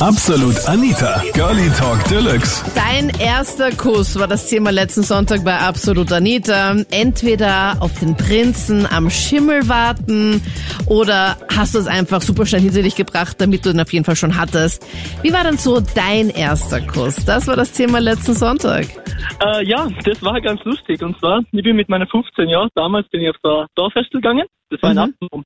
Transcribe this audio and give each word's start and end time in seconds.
Absolut 0.00 0.56
Anita, 0.66 1.22
Girlie 1.34 1.68
Talk 1.78 2.02
Deluxe. 2.08 2.64
Dein 2.74 3.10
erster 3.20 3.70
Kuss 3.70 4.18
war 4.18 4.26
das 4.28 4.48
Thema 4.48 4.70
letzten 4.70 5.02
Sonntag 5.02 5.44
bei 5.44 5.58
Absolut 5.58 6.10
Anita. 6.10 6.74
Entweder 6.90 7.76
auf 7.80 7.98
den 8.00 8.16
Prinzen 8.16 8.86
am 8.90 9.10
Schimmel 9.10 9.68
warten 9.68 10.42
oder 10.86 11.36
hast 11.54 11.74
du 11.74 11.78
es 11.80 11.86
einfach 11.86 12.22
super 12.22 12.46
schnell 12.46 12.62
hinter 12.62 12.80
dich 12.82 12.96
gebracht, 12.96 13.36
damit 13.42 13.66
du 13.66 13.70
ihn 13.70 13.80
auf 13.80 13.92
jeden 13.92 14.06
Fall 14.06 14.16
schon 14.16 14.38
hattest. 14.38 14.86
Wie 15.22 15.32
war 15.34 15.44
denn 15.44 15.58
so 15.58 15.80
dein 15.94 16.30
erster 16.30 16.80
Kuss? 16.80 17.16
Das 17.26 17.46
war 17.46 17.56
das 17.56 17.72
Thema 17.72 17.98
letzten 17.98 18.32
Sonntag. 18.34 18.86
Äh, 19.44 19.66
ja, 19.66 19.86
das 20.04 20.22
war 20.22 20.40
ganz 20.40 20.64
lustig. 20.64 21.02
Und 21.02 21.18
zwar, 21.18 21.42
ich 21.52 21.62
bin 21.62 21.76
mit 21.76 21.90
meinen 21.90 22.08
15 22.08 22.48
Jahren, 22.48 22.70
damals 22.74 23.06
bin 23.10 23.20
ich 23.20 23.28
auf 23.28 23.36
der 23.44 23.66
Dorffest 23.74 24.10
gegangen. 24.12 24.46
Das 24.70 24.82
war 24.82 24.92
in 24.92 24.96
Mhm. 24.96 25.02
Appenrum. 25.02 25.44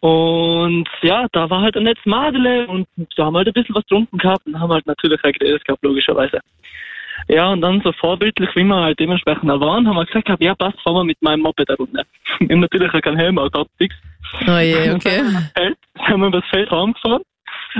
Und 0.00 0.88
ja, 1.02 1.26
da 1.32 1.50
war 1.50 1.60
halt 1.60 1.76
ein 1.76 1.82
nettes 1.82 2.04
Madele 2.06 2.66
und 2.66 2.88
da 3.16 3.26
haben 3.26 3.34
wir 3.34 3.38
halt 3.38 3.48
ein 3.48 3.52
bisschen 3.52 3.74
was 3.74 3.84
getrunken 3.84 4.16
gehabt 4.16 4.46
und 4.46 4.58
haben 4.58 4.72
halt 4.72 4.86
natürlich 4.86 5.22
ein 5.22 5.32
geredet 5.32 5.64
gehabt, 5.64 5.84
logischerweise. 5.84 6.40
Ja, 7.28 7.50
und 7.50 7.60
dann 7.60 7.82
so 7.82 7.92
vorbildlich, 7.92 8.48
wie 8.54 8.64
wir 8.64 8.76
halt 8.76 8.98
dementsprechend 8.98 9.48
waren, 9.48 9.86
haben 9.86 9.96
wir 9.96 10.06
gesagt, 10.06 10.24
gehabt, 10.24 10.42
ja 10.42 10.54
passt, 10.54 10.80
fahren 10.80 10.94
wir 10.94 11.04
mit 11.04 11.20
meinem 11.20 11.40
Moped 11.40 11.68
eine 11.68 11.76
Runde. 11.76 12.02
Ich 12.40 12.50
hab 12.50 12.58
natürlich 12.58 12.94
auch 12.94 13.00
keinen 13.02 13.18
Helm, 13.18 13.38
auch 13.38 13.50
gehabt, 13.50 13.70
nix. 13.78 13.94
Oh 14.48 14.58
je, 14.58 14.90
okay. 14.92 15.22
Feld, 15.54 15.78
haben 15.98 16.20
wir 16.20 16.28
über 16.28 16.40
das 16.40 16.50
Feld 16.50 16.70
heimgefahren 16.70 17.22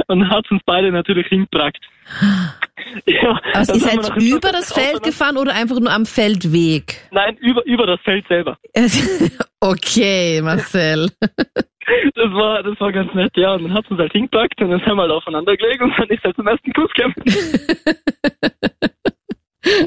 und 0.07 0.21
dann 0.21 0.31
hat 0.31 0.51
uns 0.51 0.63
beide 0.67 0.93
natürlich 0.93 1.27
hingebracht. 1.29 1.79
Ja, 3.07 3.39
dann 3.53 3.67
ihr 3.75 3.81
seid 3.81 4.17
über 4.17 4.51
das 4.51 4.73
Feld 4.73 5.03
gefahren 5.03 5.37
oder 5.37 5.55
einfach 5.55 5.79
nur 5.79 5.93
am 5.93 6.07
Feldweg? 6.07 6.97
Nein, 7.13 7.37
über, 7.37 7.65
über 7.65 7.87
das 7.87 8.01
Feld 8.01 8.27
selber. 8.27 8.59
okay, 9.61 10.41
Marcel. 10.43 11.11
Das 12.15 12.33
war, 12.33 12.63
das 12.63 12.79
war 12.81 12.93
ganz 12.93 13.13
nett, 13.15 13.33
ja. 13.37 13.55
Und 13.55 13.65
dann 13.65 13.75
hat 13.75 13.91
uns 13.91 13.99
halt 13.99 14.13
hingepackt 14.13 14.61
und 14.61 14.71
dann 14.71 14.85
haben 14.85 14.97
wir 14.97 15.03
halt 15.03 15.13
aufeinander 15.13 15.57
gelegt 15.57 15.83
und 15.83 15.93
dann 15.99 16.09
ist 16.09 16.23
halt 16.23 16.37
zum 16.37 16.47
ersten 16.47 16.73
Kuss 16.73 16.91
gekommen. 16.93 17.15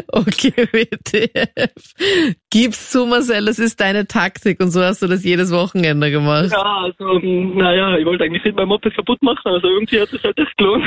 Okay, 0.07 0.53
WTF. 0.71 2.35
Gib's 2.51 2.91
zu, 2.91 3.07
Marcel, 3.07 3.45
das 3.45 3.57
ist 3.57 3.79
deine 3.79 4.07
Taktik 4.07 4.61
und 4.61 4.69
so 4.69 4.83
hast 4.83 5.01
du 5.01 5.07
das 5.07 5.23
jedes 5.23 5.51
Wochenende 5.51 6.11
gemacht. 6.11 6.51
Ja, 6.51 6.83
also, 6.83 7.19
naja, 7.19 7.97
ich 7.97 8.05
wollte 8.05 8.23
eigentlich 8.23 8.43
nicht 8.43 8.55
mein 8.55 8.67
Moped 8.67 8.93
kaputt 8.95 9.21
machen, 9.23 9.51
also 9.51 9.67
irgendwie 9.67 9.99
hat 9.99 10.13
es 10.13 10.23
halt 10.23 10.38
echt 10.38 10.55
gelohnt. 10.57 10.85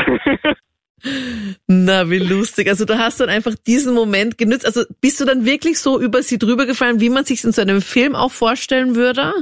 Na, 1.67 2.09
wie 2.11 2.19
lustig. 2.19 2.69
Also 2.69 2.85
du 2.85 2.97
hast 2.99 3.21
dann 3.21 3.29
einfach 3.29 3.55
diesen 3.67 3.95
Moment 3.95 4.39
genützt. 4.39 4.65
Also 4.65 4.83
bist 5.01 5.21
du 5.21 5.25
dann 5.25 5.45
wirklich 5.45 5.79
so 5.79 6.01
über 6.01 6.23
sie 6.23 6.39
drüber 6.39 6.65
gefallen, 6.65 7.01
wie 7.01 7.11
man 7.11 7.25
sich 7.25 7.45
in 7.45 7.53
so 7.53 7.61
einem 7.63 7.83
Film 7.83 8.15
auch 8.15 8.31
vorstellen 8.31 8.95
würde? 8.95 9.33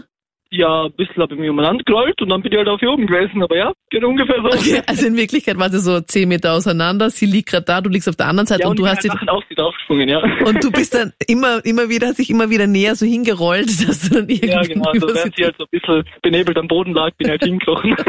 Ja, 0.57 0.85
ein 0.85 0.93
bisschen 0.93 1.23
habe 1.23 1.35
ich 1.35 1.41
mich 1.41 1.51
umeinander 1.51 1.83
gerollt 1.85 2.21
und 2.23 2.29
dann 2.29 2.43
bin 2.43 2.53
ich 2.53 2.59
halt 2.59 2.69
auf 2.69 2.81
hier 2.81 2.91
oben 2.91 3.07
gewesen, 3.07 3.43
aber 3.43 3.57
ja, 3.57 3.73
geht 3.91 4.05
ungefähr 4.05 4.37
so. 4.43 4.49
Okay, 4.49 4.83
also 4.87 5.07
in 5.07 5.17
Wirklichkeit 5.17 5.59
war 5.59 5.71
sie 5.71 5.81
so 5.81 6.01
zehn 6.01 6.29
Meter 6.29 6.53
auseinander. 6.53 7.11
Sie 7.11 7.27
liegt 7.27 7.49
gerade 7.49 7.65
da, 7.65 7.81
du 7.81 7.91
liegst 7.91 8.09
auf 8.09 8.17
der 8.17 8.27
anderen 8.27 8.47
Seite 8.47 8.63
Ja, 8.63 8.69
und 8.69 8.79
und 8.79 8.79
du 8.81 8.89
hast 8.89 9.03
sie 9.03 9.09
nachher 9.09 9.33
auf 9.33 9.45
sie 9.49 9.55
draufgesprungen, 9.55 10.09
ja. 10.09 10.21
und 10.45 10.63
du 10.63 10.71
bist 10.71 10.95
dann 10.95 11.13
immer, 11.27 11.65
immer 11.65 11.89
wieder, 11.89 12.09
hast 12.09 12.19
dich 12.19 12.31
immer 12.31 12.51
wieder 12.51 12.67
näher 12.67 12.95
so 12.95 13.07
hingerollt, 13.07 13.69
dass 13.89 14.09
du 14.09 14.15
dann 14.15 14.29
irgendwie 14.29 14.49
Ja, 14.49 14.63
genau, 14.63 14.91
also 14.91 15.09
während 15.09 15.35
sie 15.35 15.43
sie 15.43 15.45
halt 15.45 15.57
so 15.59 15.65
ein 15.65 15.71
bisschen 15.71 16.05
benebelt 16.23 16.57
am 16.59 16.69
Boden 16.69 16.95
lag, 16.95 17.13
bin 17.17 17.27
ich 17.27 17.31
halt 17.31 17.45
hingekrochen. 17.45 17.97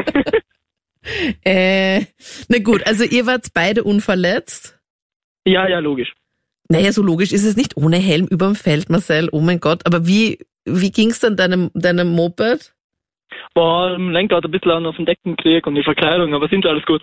Äh, 1.44 2.06
na 2.48 2.58
gut, 2.64 2.82
also 2.88 3.04
ihr 3.04 3.28
wart 3.28 3.46
beide 3.54 3.84
unverletzt. 3.84 4.80
ja, 5.46 5.68
ja, 5.70 5.78
logisch. 5.78 6.12
Naja, 6.68 6.92
so 6.92 7.04
logisch 7.04 7.32
ist 7.32 7.46
es 7.46 7.56
nicht 7.56 7.78
ohne 7.78 7.98
Helm 7.98 8.26
überm 8.26 8.56
Feld, 8.56 8.90
Marcel. 8.90 9.30
Oh 9.32 9.40
mein 9.40 9.60
Gott. 9.60 9.86
Aber 9.86 10.08
wie, 10.08 10.40
wie 10.66 10.92
ging's 10.92 11.20
dann 11.20 11.38
deinem, 11.38 11.72
deinem 11.74 12.10
Moped? 12.10 12.74
War 13.54 13.96
im 13.96 14.12
Lenkrad 14.12 14.46
ein 14.46 14.52
bisschen 14.52 14.86
auf 14.86 14.96
den 14.96 15.06
Decken 15.06 15.36
gekriegt 15.36 15.68
und 15.68 15.76
die 15.76 15.84
Verkleidung, 15.84 16.34
aber 16.34 16.48
sind 16.48 16.66
alles 16.66 16.86
gut. 16.86 17.02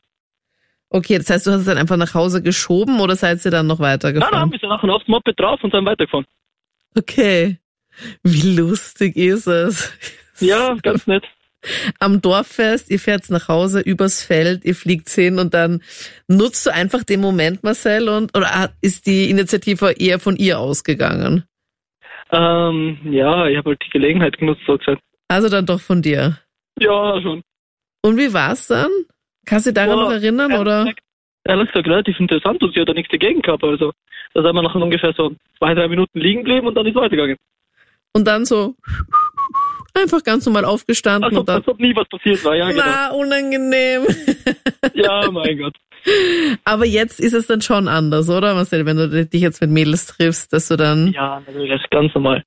Okay, 0.91 1.17
das 1.17 1.31
heißt, 1.31 1.47
du 1.47 1.53
hast 1.53 1.61
es 1.61 1.67
dann 1.67 1.79
einfach 1.79 1.97
nach 1.97 2.13
Hause 2.15 2.43
geschoben 2.43 3.01
oder 3.01 3.17
seid 3.17 3.43
ihr 3.45 3.51
dann 3.51 3.67
noch 3.67 3.79
Nein, 3.79 3.89
nein, 3.89 4.01
weitergefahren? 4.01 4.53
wir 4.53 4.59
sind 4.59 4.69
nachher 4.69 4.93
aufs 4.95 5.09
Moped 5.09 5.39
drauf 5.41 5.63
und 5.65 5.73
sind 5.73 5.87
weitergefahren. 5.87 6.27
Okay. 6.97 7.59
Wie 8.23 8.55
lustig 8.57 9.17
ist 9.17 9.47
es? 9.47 9.91
Ja, 10.41 10.77
ganz 10.83 11.07
nett. 11.07 11.25
Am 12.01 12.21
Dorffest, 12.21 12.91
ihr 12.91 12.99
fährt 12.99 13.31
nach 13.31 13.49
Hause 13.49 13.81
übers 13.81 14.23
Feld, 14.23 14.65
ihr 14.65 14.75
fliegt 14.75 15.09
hin 15.09 15.39
und 15.39 15.55
dann 15.55 15.81
nutzt 16.27 16.67
du 16.67 16.73
einfach 16.73 17.05
den 17.05 17.21
Moment, 17.21 17.63
Marcel, 17.63 18.09
und 18.09 18.37
oder 18.37 18.73
ist 18.81 19.07
die 19.07 19.31
Initiative 19.31 19.93
eher 19.93 20.19
von 20.19 20.37
ihr 20.37 20.59
ausgegangen? 20.59 21.45
Ähm, 22.33 22.99
ja, 23.05 23.47
ich 23.47 23.57
habe 23.59 23.71
halt 23.71 23.83
die 23.85 23.91
Gelegenheit 23.91 24.39
genutzt, 24.39 24.63
so 24.67 24.77
gesagt. 24.79 25.03
Also 25.29 25.49
dann 25.49 25.67
doch 25.67 25.81
von 25.81 26.03
dir. 26.03 26.39
Ja, 26.79 27.21
schon. 27.21 27.43
Und 28.03 28.17
wie 28.17 28.33
war's 28.33 28.67
dann? 28.69 28.91
Kannst 29.47 29.67
du 29.67 29.71
dich 29.71 29.75
daran 29.77 29.99
Ja, 29.99 30.05
noch 30.05 30.13
erinnern, 30.13 30.51
ehrlich 30.51 30.61
oder? 30.61 30.79
gesagt- 30.85 31.01
Ehrlich 31.45 31.69
gesagt, 31.73 31.89
relativ 31.89 32.21
interessant 32.21 32.63
und 32.63 32.73
sie 32.73 32.81
hat 32.81 32.89
da 32.89 32.93
nichts 32.95 33.11
dagegen 33.11 33.43
gehabt. 33.43 33.65
Also, 33.65 33.91
da 34.33 34.43
sind 34.43 34.55
wir 34.55 34.63
nach 34.63 34.75
ungefähr 34.77 35.13
so 35.17 35.33
zwei, 35.59 35.75
drei 35.75 35.89
Minuten 35.89 36.21
liegen 36.21 36.45
geblieben 36.45 36.69
und 36.69 36.75
dann 36.77 36.87
ist 36.87 36.95
weitergegangen. 36.95 37.37
Und 38.15 38.25
dann 38.29 38.45
so 38.45 38.77
einfach 39.95 40.23
ganz 40.23 40.47
normal 40.47 40.65
aufgestanden 40.65 41.31
Als 41.31 41.37
und 41.39 41.49
dann. 41.49 41.57
als 41.57 41.67
ob 41.69 41.81
nie 41.81 41.95
was 41.97 42.09
passiert 42.09 42.45
war, 42.45 42.55
ja, 42.55 42.71
genau. 42.71 42.83
Na, 42.87 43.11
unangenehm. 43.11 44.07
Ja, 44.95 45.29
mein 45.33 45.59
Gott. 45.59 45.75
Aber 46.65 46.85
jetzt 46.87 47.21
ist 47.21 47.33
es 47.33 47.47
dann 47.47 47.61
schon 47.63 47.89
anders, 47.89 48.29
oder, 48.29 48.55
Marcel, 48.55 48.87
wenn 48.87 48.97
du 48.97 49.27
dich 49.27 49.41
jetzt 49.41 49.61
mit 49.61 49.71
Mädels 49.71 50.07
triffst, 50.07 50.53
dass 50.53 50.69
du 50.69 50.77
dann 50.77 51.13
Ja, 51.13 51.41
natürlich, 51.47 51.71
das 51.71 51.81
ist 51.81 51.91
ganz 51.91 52.15
normal. 52.15 52.43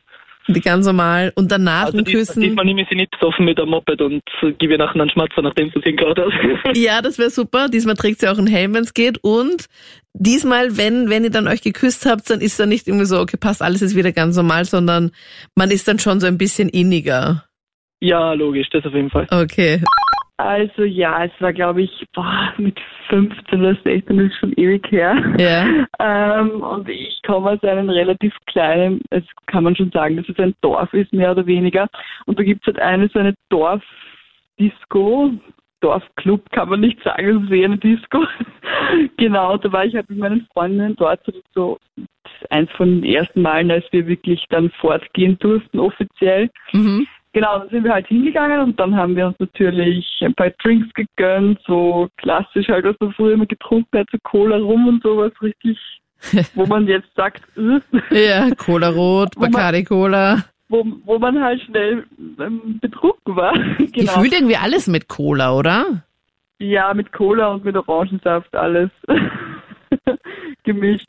die 0.48 0.62
ganz 0.62 0.86
normal 0.86 1.32
und 1.36 1.52
danach 1.52 1.86
Also, 1.86 1.98
ein 1.98 2.04
dies, 2.06 2.14
Küssen. 2.28 2.42
diesmal 2.42 2.66
nehme 2.66 2.82
ich 2.84 2.88
sie 2.90 2.96
nicht 2.96 3.12
besoffen 3.12 3.46
mit 3.46 3.58
dem 3.58 3.70
Moped 3.70 4.00
und 4.02 4.22
gebe 4.60 4.74
ihr 4.74 4.78
nachher 4.78 5.00
einen 5.02 5.10
Schmatzer, 5.10 5.42
nachdem 5.42 5.70
sie 5.72 5.80
es 5.80 5.84
hingehört 5.86 6.20
hat. 6.20 6.28
Ja, 6.78 7.02
das 7.02 7.18
wäre 7.18 7.30
super. 7.32 7.68
Diesmal 7.70 7.96
trägt 7.96 8.20
sie 8.20 8.28
auch 8.28 8.38
einen 8.38 8.48
Helm, 8.48 8.74
wenn 8.76 8.84
es 8.84 8.94
geht. 8.94 9.18
Und 9.24 9.66
diesmal, 10.14 10.78
wenn, 10.78 11.10
wenn 11.10 11.24
ihr 11.24 11.32
dann 11.32 11.48
euch 11.48 11.62
geküsst 11.62 12.06
habt, 12.06 12.30
dann 12.30 12.42
ist 12.42 12.60
dann 12.60 12.70
nicht 12.70 12.88
irgendwie 12.88 13.06
so, 13.06 13.20
okay, 13.20 13.38
passt, 13.38 13.62
alles 13.62 13.82
ist 13.82 13.96
wieder 13.96 14.12
ganz 14.12 14.36
normal, 14.36 14.66
sondern 14.66 15.12
man 15.56 15.72
ist 15.72 15.88
dann 15.88 15.98
schon 16.00 16.20
so 16.20 16.28
ein 16.28 16.38
bisschen 16.38 16.70
inniger. 16.70 17.46
ja, 18.02 18.34
logisch, 18.34 18.68
das 18.72 18.86
auf 18.86 18.94
jeden 18.94 19.10
Fall. 19.10 19.28
Okay. 19.32 19.82
Also 20.38 20.84
ja, 20.84 21.24
es 21.24 21.32
war 21.40 21.54
glaube 21.54 21.84
ich 21.84 22.06
boah, 22.14 22.54
mit 22.58 22.78
15 23.10 23.60
oder 23.60 23.76
16, 23.84 24.18
das 24.18 24.28
ist 24.28 24.38
schon 24.40 24.54
ewig 24.58 24.86
her. 24.92 25.16
Ja. 25.38 25.86
Ähm, 26.00 26.62
und 26.62 26.90
ich 26.90 27.22
komme 27.26 27.52
aus 27.52 27.64
einem 27.64 27.90
relativ 27.90 28.36
kleinen, 28.48 29.02
es 29.12 29.24
kann 29.46 29.64
man 29.64 29.76
schon 29.76 29.92
sagen, 29.92 30.18
dass 30.18 30.28
es 30.28 30.38
ein 30.38 30.54
Dorf 30.62 30.94
ist, 30.94 31.14
mehr 31.14 31.32
oder 31.32 31.46
weniger. 31.46 31.88
Und 32.26 32.38
da 32.38 32.44
gibt 32.44 32.62
es 32.62 32.68
halt 32.68 32.80
eine 32.80 33.08
so 33.08 33.20
eine 33.20 33.34
Dorfdisco, 33.50 35.32
Dorfclub 35.86 36.50
kann 36.52 36.70
man 36.70 36.80
nicht 36.80 37.02
sagen, 37.04 37.28
es 37.28 37.44
ist 37.44 37.52
eher 37.52 37.66
eine 37.66 37.78
Disco. 37.78 38.26
genau, 39.18 39.58
da 39.58 39.72
war 39.72 39.86
ich 39.86 39.96
halt 39.96 40.10
mit 40.10 40.20
meinen 40.20 40.48
Freundinnen 40.52 40.96
dort, 40.96 41.22
so, 41.26 41.32
so 41.54 41.78
eins 42.50 42.72
von 42.72 43.02
den 43.02 43.04
ersten 43.04 43.42
Malen, 43.42 43.72
als 43.72 43.86
wir 43.92 44.08
wirklich 44.08 44.44
dann 44.50 44.72
fortgehen 44.82 45.38
durften, 45.40 45.80
offiziell. 45.80 46.50
Mhm. 46.74 47.08
Genau, 47.36 47.60
dann 47.60 47.68
sind 47.70 47.84
wir 47.84 47.92
halt 47.92 48.08
hingegangen 48.08 48.62
und 48.62 48.80
dann 48.80 48.96
haben 48.96 49.14
wir 49.18 49.28
uns 49.28 49.38
natürlich 49.40 50.08
ein 50.22 50.34
paar 50.36 50.52
Drinks 50.64 50.88
gegönnt, 50.94 51.60
so 51.68 52.08
klassisch 52.16 52.70
halt, 52.70 52.86
was 52.86 52.96
man 53.02 53.12
früher 53.12 53.34
immer 53.34 53.46
getrunken 53.46 54.00
hat, 54.00 54.08
so 54.10 54.18
Cola 54.24 54.56
rum 54.56 54.88
und 54.88 55.04
sowas 55.04 55.34
richtig, 55.42 55.78
wo 56.54 56.66
man 56.66 56.88
jetzt 56.88 57.14
sagt, 57.14 57.44
äh, 58.12 58.26
Ja, 58.30 58.50
Cola 58.56 58.88
Rot, 58.88 59.36
Bacardi 59.36 59.84
Cola. 59.84 60.46
wo, 60.70 60.86
wo 61.04 61.20
man 61.20 61.38
halt 61.44 61.62
schnell 61.64 62.06
ähm, 62.40 62.80
betrunken 62.80 63.36
war. 63.36 63.52
genau. 63.80 63.90
Gefühlt 63.92 64.32
irgendwie 64.32 64.56
alles 64.56 64.88
mit 64.88 65.10
Cola, 65.10 65.54
oder? 65.58 66.06
Ja, 66.60 66.94
mit 66.94 67.12
Cola 67.12 67.50
und 67.52 67.66
mit 67.66 67.76
Orangensaft 67.76 68.56
alles 68.56 68.90
gemischt. 70.64 71.08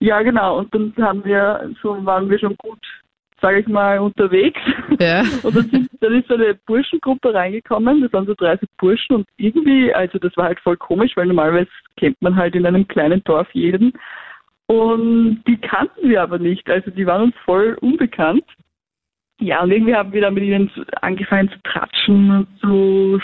Ja, 0.00 0.22
genau. 0.22 0.58
Und 0.58 0.74
dann 0.74 0.92
haben 0.98 1.24
wir 1.24 1.70
schon, 1.80 2.04
waren 2.04 2.28
wir 2.28 2.40
schon 2.40 2.56
gut, 2.56 2.80
sage 3.40 3.60
ich 3.60 3.68
mal, 3.68 3.98
unterwegs. 3.98 4.60
Ja. 4.98 5.20
Und 5.42 5.56
dann, 5.56 5.70
sind, 5.70 5.90
dann 6.00 6.14
ist 6.14 6.28
so 6.28 6.34
eine 6.34 6.54
Burschengruppe 6.66 7.32
reingekommen, 7.32 8.02
das 8.02 8.12
waren 8.12 8.26
so 8.26 8.34
30 8.34 8.68
Burschen 8.78 9.16
und 9.16 9.28
irgendwie, 9.36 9.92
also 9.92 10.18
das 10.18 10.36
war 10.36 10.46
halt 10.46 10.60
voll 10.60 10.76
komisch, 10.76 11.12
weil 11.16 11.26
normalerweise 11.26 11.68
kennt 11.96 12.20
man 12.20 12.36
halt 12.36 12.54
in 12.54 12.66
einem 12.66 12.86
kleinen 12.86 13.22
Dorf 13.24 13.48
jeden. 13.52 13.92
Und 14.66 15.42
die 15.46 15.56
kannten 15.56 16.08
wir 16.08 16.22
aber 16.22 16.38
nicht, 16.38 16.68
also 16.68 16.90
die 16.90 17.06
waren 17.06 17.22
uns 17.22 17.34
voll 17.44 17.76
unbekannt. 17.80 18.44
Ja, 19.40 19.62
und 19.62 19.70
irgendwie 19.70 19.94
haben 19.94 20.12
wir 20.12 20.20
dann 20.20 20.34
mit 20.34 20.44
ihnen 20.44 20.70
angefangen 21.00 21.48
zu 21.48 21.58
tratschen 21.62 22.30
und 22.30 22.60
zu 22.60 23.20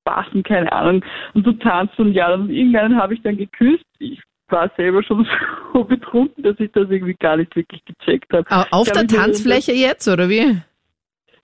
spaßen, 0.00 0.42
keine 0.42 0.70
Ahnung, 0.72 1.04
und 1.34 1.44
zu 1.44 1.52
tanzen. 1.54 2.08
Und 2.08 2.12
ja, 2.12 2.28
dann 2.28 2.50
irgendeinen 2.50 2.96
habe 2.96 3.14
ich 3.14 3.22
dann 3.22 3.36
geküsst. 3.36 3.84
Ich 3.98 4.22
war 4.50 4.70
selber 4.76 5.02
schon 5.02 5.26
so 5.72 5.84
betrunken, 5.84 6.42
dass 6.42 6.58
ich 6.60 6.70
das 6.72 6.88
irgendwie 6.90 7.14
gar 7.14 7.36
nicht 7.36 7.54
wirklich 7.56 7.82
gecheckt 7.84 8.32
habe. 8.32 8.46
Au- 8.50 8.80
Auf 8.80 8.90
der 8.90 9.06
Tanzfläche 9.06 9.72
jetzt, 9.72 10.08
oder 10.08 10.28
wie? 10.28 10.56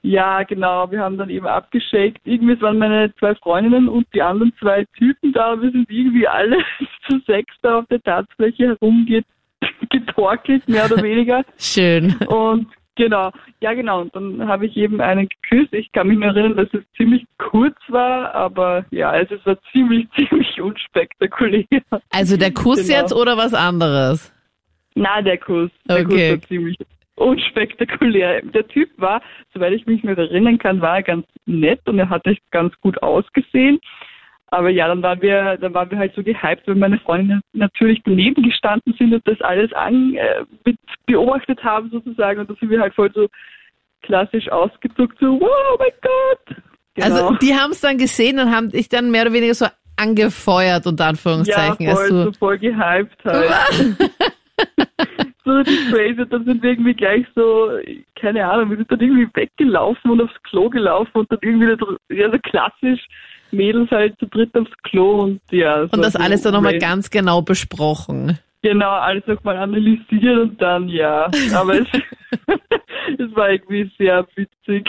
Ja, 0.02 0.42
genau. 0.42 0.90
Wir 0.90 1.00
haben 1.00 1.16
dann 1.16 1.30
eben 1.30 1.46
abgeschickt. 1.46 2.20
Irgendwie 2.24 2.60
waren 2.60 2.76
meine 2.76 3.14
zwei 3.18 3.34
Freundinnen 3.36 3.88
und 3.88 4.06
die 4.12 4.20
anderen 4.20 4.52
zwei 4.60 4.84
Typen 4.98 5.32
da. 5.32 5.60
Wir 5.60 5.70
sind 5.70 5.90
irgendwie 5.90 6.28
alle 6.28 6.58
zu 7.08 7.20
sechs 7.26 7.54
da 7.62 7.78
auf 7.78 7.86
der 7.86 8.02
Tanzfläche 8.02 8.76
herumgetorkelt, 8.78 10.68
mehr 10.68 10.84
oder 10.84 11.02
weniger. 11.02 11.42
Schön. 11.58 12.14
Und 12.26 12.66
Genau, 12.96 13.32
ja 13.60 13.74
genau. 13.74 14.02
Und 14.02 14.14
dann 14.14 14.46
habe 14.46 14.66
ich 14.66 14.76
eben 14.76 15.00
einen 15.00 15.28
geküsst. 15.28 15.72
Ich 15.72 15.90
kann 15.92 16.06
mich 16.06 16.16
nur 16.18 16.28
erinnern, 16.28 16.56
dass 16.56 16.72
es 16.72 16.84
ziemlich 16.96 17.24
kurz 17.38 17.76
war, 17.88 18.32
aber 18.34 18.84
ja, 18.90 19.10
also 19.10 19.34
es 19.34 19.44
war 19.46 19.58
ziemlich, 19.72 20.06
ziemlich 20.16 20.60
unspektakulär. 20.60 21.64
Also 22.10 22.36
der 22.36 22.52
Kuss 22.52 22.86
Genau. 22.86 23.00
jetzt 23.00 23.12
oder 23.12 23.36
was 23.36 23.52
anderes? 23.52 24.32
Na, 24.94 25.20
der 25.22 25.38
Kuss. 25.38 25.70
Der 25.88 26.02
Okay. 26.04 26.04
Kuss 26.34 26.42
war 26.42 26.48
ziemlich 26.48 26.76
unspektakulär. 27.16 28.42
Der 28.42 28.66
Typ 28.68 28.90
war, 28.96 29.20
soweit 29.52 29.72
ich 29.72 29.86
mich 29.86 30.02
noch 30.04 30.16
erinnern 30.16 30.58
kann, 30.58 30.80
war 30.80 30.96
er 30.96 31.02
ganz 31.02 31.26
nett 31.46 31.80
und 31.86 31.98
er 31.98 32.08
hat 32.10 32.26
echt 32.26 32.48
ganz 32.50 32.74
gut 32.80 33.02
ausgesehen. 33.02 33.80
Aber 34.54 34.70
ja, 34.70 34.86
dann 34.86 35.02
waren 35.02 35.20
wir, 35.20 35.56
dann 35.56 35.74
waren 35.74 35.90
wir 35.90 35.98
halt 35.98 36.14
so 36.14 36.22
gehypt, 36.22 36.68
weil 36.68 36.76
meine 36.76 36.98
Freunde 37.00 37.40
natürlich 37.54 38.00
daneben 38.04 38.40
gestanden 38.40 38.94
sind 38.96 39.12
und 39.12 39.26
das 39.26 39.40
alles 39.40 39.72
an, 39.72 40.14
äh, 40.14 40.44
mit 40.64 40.76
beobachtet 41.06 41.62
haben 41.64 41.90
sozusagen. 41.90 42.38
Und 42.38 42.48
da 42.48 42.54
sind 42.60 42.70
wir 42.70 42.80
halt 42.80 42.94
voll 42.94 43.10
so 43.12 43.26
klassisch 44.02 44.48
ausgedruckt, 44.50 45.18
so, 45.18 45.40
wow, 45.40 45.50
oh 45.72 45.76
mein 45.80 45.90
Gott. 46.00 46.56
Genau. 46.94 47.06
Also 47.06 47.34
die 47.42 47.52
haben 47.52 47.72
es 47.72 47.80
dann 47.80 47.98
gesehen 47.98 48.38
und 48.38 48.54
haben 48.54 48.70
dich 48.70 48.88
dann 48.88 49.10
mehr 49.10 49.22
oder 49.22 49.32
weniger 49.32 49.54
so 49.54 49.66
angefeuert, 49.96 50.86
unter 50.86 51.02
ja, 51.02 51.10
Anführungszeichen. 51.10 51.86
voll, 51.86 51.96
als 51.96 52.08
so 52.08 52.24
du, 52.26 52.32
voll 52.38 52.58
gehypt 52.58 53.24
halt. 53.24 53.50
so 55.44 55.62
die 55.64 55.90
crazy, 55.90 56.22
und 56.22 56.32
dann 56.32 56.44
sind 56.44 56.62
wir 56.62 56.70
irgendwie 56.70 56.94
gleich 56.94 57.26
so, 57.34 57.72
keine 58.14 58.48
Ahnung, 58.48 58.70
wir 58.70 58.76
sind 58.76 58.92
dann 58.92 59.00
irgendwie 59.00 59.28
weggelaufen 59.34 60.12
und 60.12 60.22
aufs 60.22 60.42
Klo 60.44 60.70
gelaufen 60.70 61.10
und 61.14 61.32
dann 61.32 61.40
irgendwie, 61.42 61.76
ja, 62.14 62.30
so 62.30 62.38
klassisch 62.38 63.04
Mädels 63.54 63.90
halt 63.90 64.18
zu 64.18 64.26
dritt 64.26 64.54
aufs 64.54 64.70
Klo 64.82 65.22
und 65.22 65.40
ja. 65.50 65.82
und 65.82 65.98
das 65.98 66.16
alles 66.16 66.42
dann 66.42 66.54
nochmal 66.54 66.78
ganz 66.78 67.10
genau 67.10 67.42
besprochen. 67.42 68.38
Genau, 68.62 68.92
alles 68.92 69.26
nochmal 69.26 69.58
analysiert 69.58 70.38
und 70.38 70.62
dann 70.62 70.88
ja. 70.88 71.30
Aber 71.54 71.74
es, 71.80 71.86
es 73.18 73.36
war 73.36 73.50
irgendwie 73.50 73.90
sehr 73.98 74.26
witzig. 74.36 74.88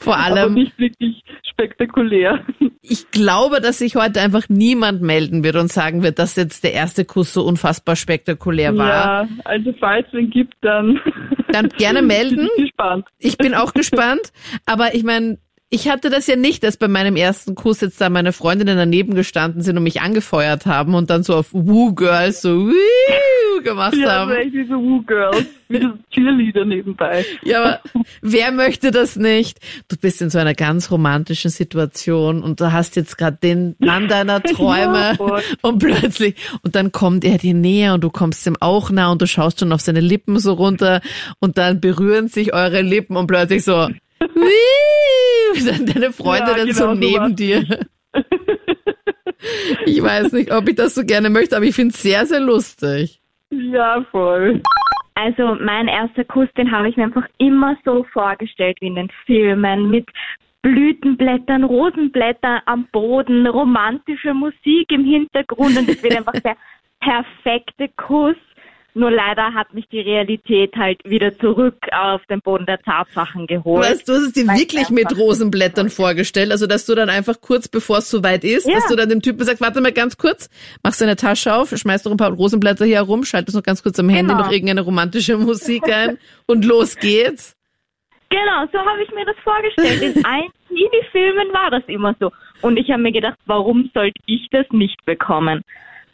Vor 0.00 0.16
aber 0.16 0.40
allem, 0.40 0.54
nicht 0.54 0.76
wirklich 0.78 1.22
spektakulär. 1.48 2.44
ich 2.82 3.08
glaube, 3.12 3.60
dass 3.60 3.78
sich 3.78 3.94
heute 3.94 4.20
einfach 4.20 4.48
niemand 4.48 5.00
melden 5.00 5.44
wird 5.44 5.54
und 5.54 5.70
sagen 5.70 6.02
wird, 6.02 6.18
dass 6.18 6.34
jetzt 6.34 6.64
der 6.64 6.72
erste 6.72 7.04
Kuss 7.04 7.32
so 7.32 7.44
unfassbar 7.44 7.94
spektakulär 7.94 8.76
war. 8.76 8.88
Ja, 8.88 9.28
also 9.44 9.72
falls 9.78 10.08
es 10.08 10.14
einen 10.14 10.30
gibt, 10.30 10.54
dann, 10.62 11.00
Dann 11.54 11.68
gerne 11.68 12.02
melden. 12.02 12.36
bin 12.36 12.48
ich 12.56 12.62
gespannt. 12.64 13.06
Ich 13.18 13.38
bin 13.38 13.54
auch 13.54 13.72
gespannt, 13.72 14.32
aber 14.66 14.94
ich 14.94 15.04
meine, 15.04 15.38
ich 15.74 15.88
hatte 15.88 16.08
das 16.08 16.26
ja 16.28 16.36
nicht, 16.36 16.62
dass 16.62 16.76
bei 16.76 16.86
meinem 16.88 17.16
ersten 17.16 17.54
Kuss 17.54 17.80
jetzt 17.80 18.00
da 18.00 18.08
meine 18.08 18.32
Freundinnen 18.32 18.76
daneben 18.76 19.14
gestanden 19.14 19.60
sind 19.62 19.76
und 19.76 19.82
mich 19.82 20.00
angefeuert 20.00 20.66
haben 20.66 20.94
und 20.94 21.10
dann 21.10 21.22
so 21.24 21.34
auf 21.34 21.48
Woo 21.52 21.94
Girls 21.94 22.42
so 22.42 22.66
Woo 22.68 23.62
gemacht 23.62 23.96
Ja, 23.96 24.12
haben. 24.20 24.30
so 24.30 24.36
echt 24.36 24.52
wie 24.52 24.66
so 24.66 24.74
Woo 24.74 25.02
Girls, 25.02 25.46
wie 25.68 25.80
das 25.80 25.90
Cheerleader 26.10 26.64
nebenbei. 26.64 27.24
Ja, 27.42 27.62
aber 27.62 27.80
wer 28.22 28.52
möchte 28.52 28.90
das 28.90 29.16
nicht? 29.16 29.58
Du 29.88 29.96
bist 29.96 30.22
in 30.22 30.30
so 30.30 30.38
einer 30.38 30.54
ganz 30.54 30.90
romantischen 30.90 31.50
Situation 31.50 32.42
und 32.42 32.60
du 32.60 32.72
hast 32.72 32.94
jetzt 32.96 33.18
gerade 33.18 33.38
den 33.42 33.74
Mann 33.78 34.06
deiner 34.08 34.42
Träume 34.44 35.16
Ja, 35.18 35.38
und 35.62 35.78
plötzlich 35.78 36.36
und 36.62 36.74
dann 36.76 36.92
kommt 36.92 37.24
er 37.24 37.38
dir 37.38 37.54
näher 37.54 37.94
und 37.94 38.04
du 38.04 38.10
kommst 38.10 38.46
ihm 38.46 38.56
auch 38.60 38.90
nah 38.90 39.10
und 39.10 39.22
du 39.22 39.26
schaust 39.26 39.60
schon 39.60 39.72
auf 39.72 39.80
seine 39.80 40.00
Lippen 40.00 40.38
so 40.38 40.52
runter 40.52 41.00
und 41.40 41.58
dann 41.58 41.80
berühren 41.80 42.28
sich 42.28 42.52
eure 42.54 42.82
Lippen 42.82 43.16
und 43.16 43.26
plötzlich 43.26 43.64
so 43.64 43.88
Wii! 44.20 45.03
deine 45.94 46.12
Freunde 46.12 46.50
Ja, 46.50 46.56
dann 46.56 46.66
genau 46.66 46.78
so 46.78 46.86
so 46.86 46.94
neben 46.94 47.20
war's. 47.20 47.34
dir. 47.34 47.86
Ich 49.84 50.02
weiß 50.02 50.32
nicht, 50.32 50.52
ob 50.52 50.68
ich 50.68 50.76
das 50.76 50.94
so 50.94 51.04
gerne 51.04 51.28
möchte, 51.28 51.56
aber 51.56 51.66
ich 51.66 51.74
finde 51.74 51.92
es 51.94 52.02
sehr, 52.02 52.24
sehr 52.24 52.40
lustig. 52.40 53.20
Ja, 53.50 54.02
voll. 54.10 54.62
Also 55.14 55.56
mein 55.60 55.86
erster 55.86 56.24
Kuss, 56.24 56.48
den 56.56 56.72
habe 56.72 56.88
ich 56.88 56.96
mir 56.96 57.04
einfach 57.04 57.26
immer 57.38 57.76
so 57.84 58.04
vorgestellt 58.12 58.78
wie 58.80 58.88
in 58.88 58.96
den 58.96 59.10
Filmen 59.26 59.90
mit 59.90 60.06
Blütenblättern, 60.62 61.62
Rosenblättern 61.62 62.62
am 62.64 62.88
Boden, 62.90 63.46
romantische 63.46 64.34
Musik 64.34 64.90
im 64.90 65.04
Hintergrund 65.04 65.76
und 65.76 65.88
es 65.88 66.02
wird 66.02 66.16
einfach 66.16 66.40
der 66.40 66.56
perfekte 67.00 67.88
Kuss. 67.96 68.36
Nur 68.96 69.10
leider 69.10 69.52
hat 69.54 69.74
mich 69.74 69.88
die 69.88 69.98
Realität 70.00 70.76
halt 70.76 71.00
wieder 71.04 71.36
zurück 71.38 71.74
auf 71.90 72.24
den 72.26 72.40
Boden 72.40 72.64
der 72.64 72.78
Tatsachen 72.80 73.48
geholt. 73.48 73.84
Weißt 73.84 74.08
du, 74.08 74.12
hast 74.12 74.22
es 74.22 74.32
dir 74.32 74.46
Weil 74.46 74.58
wirklich 74.58 74.88
mit 74.90 75.16
Rosenblättern 75.18 75.90
vorgestellt? 75.90 76.52
Also, 76.52 76.68
dass 76.68 76.86
du 76.86 76.94
dann 76.94 77.10
einfach 77.10 77.40
kurz 77.40 77.66
bevor 77.66 77.98
es 77.98 78.08
soweit 78.08 78.44
ist, 78.44 78.68
Ja. 78.68 78.74
dass 78.76 78.86
du 78.86 78.94
dann 78.94 79.08
dem 79.08 79.20
Typen 79.20 79.44
sagst, 79.44 79.60
warte 79.60 79.80
mal 79.80 79.90
ganz 79.90 80.16
kurz, 80.16 80.48
machst 80.84 81.00
deine 81.00 81.16
Tasche 81.16 81.52
auf, 81.54 81.70
schmeißt 81.76 82.06
doch 82.06 82.12
ein 82.12 82.16
paar 82.16 82.30
Rosenblätter 82.30 82.84
hier 82.84 82.96
herum, 82.96 83.24
schaltest 83.24 83.56
noch 83.56 83.64
ganz 83.64 83.82
kurz 83.82 83.98
am 83.98 84.08
Handy 84.08 84.32
Genau. 84.32 84.44
noch 84.44 84.52
irgendeine 84.52 84.82
romantische 84.82 85.36
Musik 85.38 85.82
ein 85.92 86.16
und 86.46 86.64
los 86.64 86.96
geht's. 86.96 87.56
Genau, 88.30 88.64
so 88.72 88.78
habe 88.78 89.02
ich 89.02 89.10
mir 89.12 89.24
das 89.26 89.36
vorgestellt. 89.42 90.16
In 90.16 90.24
allen 90.24 90.50
Teenie-Filmen 90.68 91.52
war 91.52 91.70
das 91.72 91.82
immer 91.88 92.14
so. 92.20 92.30
Und 92.62 92.76
ich 92.78 92.90
habe 92.90 93.02
mir 93.02 93.12
gedacht, 93.12 93.38
warum 93.46 93.90
sollte 93.92 94.20
ich 94.26 94.46
das 94.50 94.66
nicht 94.70 95.04
bekommen? 95.04 95.62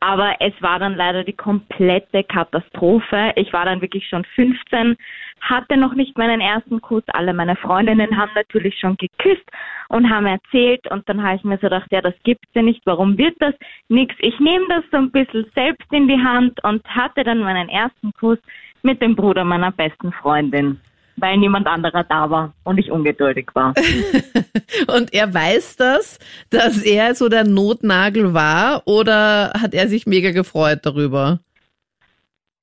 Aber 0.00 0.35
es 0.41 0.55
war 0.61 0.79
dann 0.79 0.97
leider 0.97 1.25
die 1.25 1.35
komplette 1.35 2.25
Katastrophe. 2.25 3.32
Ich 3.37 3.52
war 3.52 3.67
dann 3.67 3.82
wirklich 3.82 4.08
schon 4.08 4.25
15, 4.35 4.97
hatte 5.43 5.76
noch 5.76 5.94
nicht 5.94 6.17
meinen 6.17 6.41
ersten 6.41 6.81
Kuss. 6.81 7.02
Alle 7.08 7.35
meine 7.35 7.55
Freundinnen 7.56 8.17
haben 8.17 8.31
natürlich 8.35 8.79
schon 8.79 8.97
geküsst 8.97 9.44
und 9.88 10.08
haben 10.08 10.26
erzählt. 10.26 10.91
Und 10.91 11.06
dann 11.08 11.23
habe 11.23 11.37
ich 11.37 11.44
mir 11.44 11.56
so 11.56 11.69
gedacht, 11.69 11.88
ja, 11.91 12.00
das 12.00 12.14
gibt's 12.25 12.49
ja 12.55 12.62
nicht. 12.62 12.81
Warum 12.87 13.19
wird 13.19 13.37
das 13.41 13.55
nix? 13.88 14.14
Ich 14.20 14.38
nehme 14.41 14.64
das 14.70 14.85
so 14.91 14.97
ein 14.97 15.11
bisschen 15.11 15.44
selbst 15.55 15.93
in 15.93 16.08
die 16.08 16.19
Hand 16.19 16.62
und 16.64 16.82
hatte 16.88 17.23
dann 17.23 17.41
meinen 17.41 17.69
ersten 17.69 18.12
Kuss 18.14 18.38
mit 18.82 19.03
dem 19.03 19.14
Bruder 19.14 19.44
meiner 19.44 19.70
besten 19.70 20.12
Freundin 20.12 20.81
weil 21.20 21.37
niemand 21.38 21.67
anderer 21.67 22.05
da 22.05 22.31
war 22.31 22.52
und 22.64 22.78
ich 22.78 22.90
ungeduldig 22.90 23.49
war. 23.55 23.75
Und 24.87 25.12
er 25.12 25.32
weiß 25.34 25.76
das, 25.76 26.19
dass 26.50 26.82
er 26.82 27.14
so 27.14 27.28
der 27.28 27.44
Notnagel 27.44 28.34
war 28.34 28.82
oder 28.87 29.52
hat 29.61 29.75
er 29.75 29.88
sich 29.88 30.06
mega 30.06 30.31
gefreut 30.31 30.81
darüber? 30.82 31.40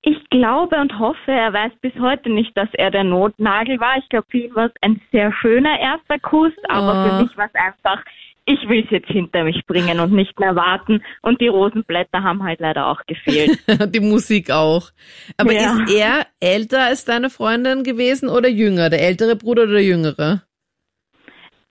Ich 0.03 0.17
glaube 0.29 0.77
und 0.77 0.97
hoffe, 0.99 1.31
er 1.31 1.51
weiß 1.51 1.73
bis 1.81 1.93
heute 1.99 2.29
nicht, 2.29 2.55
dass 2.55 2.69
er 2.73 2.91
der 2.91 3.03
Notnagel 3.03 3.79
war. 3.79 3.97
Ich 3.97 4.07
glaube, 4.07 4.25
für 4.29 4.37
ihn 4.37 4.55
war 4.55 4.67
es 4.67 4.71
ein 4.81 5.01
sehr 5.11 5.33
schöner 5.33 5.77
erster 5.79 6.17
Kuss, 6.19 6.53
aber 6.69 6.93
Oh. 7.05 7.09
für 7.09 7.23
mich 7.23 7.37
war 7.37 7.47
es 7.47 7.55
einfach, 7.55 8.01
ich 8.47 8.67
will 8.69 8.83
es 8.85 8.89
jetzt 8.91 9.09
hinter 9.09 9.43
mich 9.43 9.65
bringen 9.67 9.99
und 9.99 10.13
nicht 10.13 10.39
mehr 10.39 10.55
warten. 10.55 11.03
Und 11.21 11.41
die 11.41 11.49
Rosenblätter 11.49 12.23
haben 12.23 12.43
halt 12.43 12.61
leider 12.61 12.87
auch 12.87 13.01
gefehlt. 13.05 13.59
Die 13.93 13.99
Musik 13.99 14.49
auch. 14.51 14.89
Aber 15.37 15.51
Ja. 15.51 15.73
ist 15.83 15.93
er 15.93 16.25
älter 16.39 16.85
als 16.85 17.03
deine 17.03 17.29
Freundin 17.29 17.83
gewesen 17.83 18.29
oder 18.29 18.47
jünger? 18.47 18.89
Der 18.89 19.01
ältere 19.01 19.35
Bruder 19.35 19.63
oder 19.63 19.73
der 19.73 19.83
jüngere? 19.83 20.41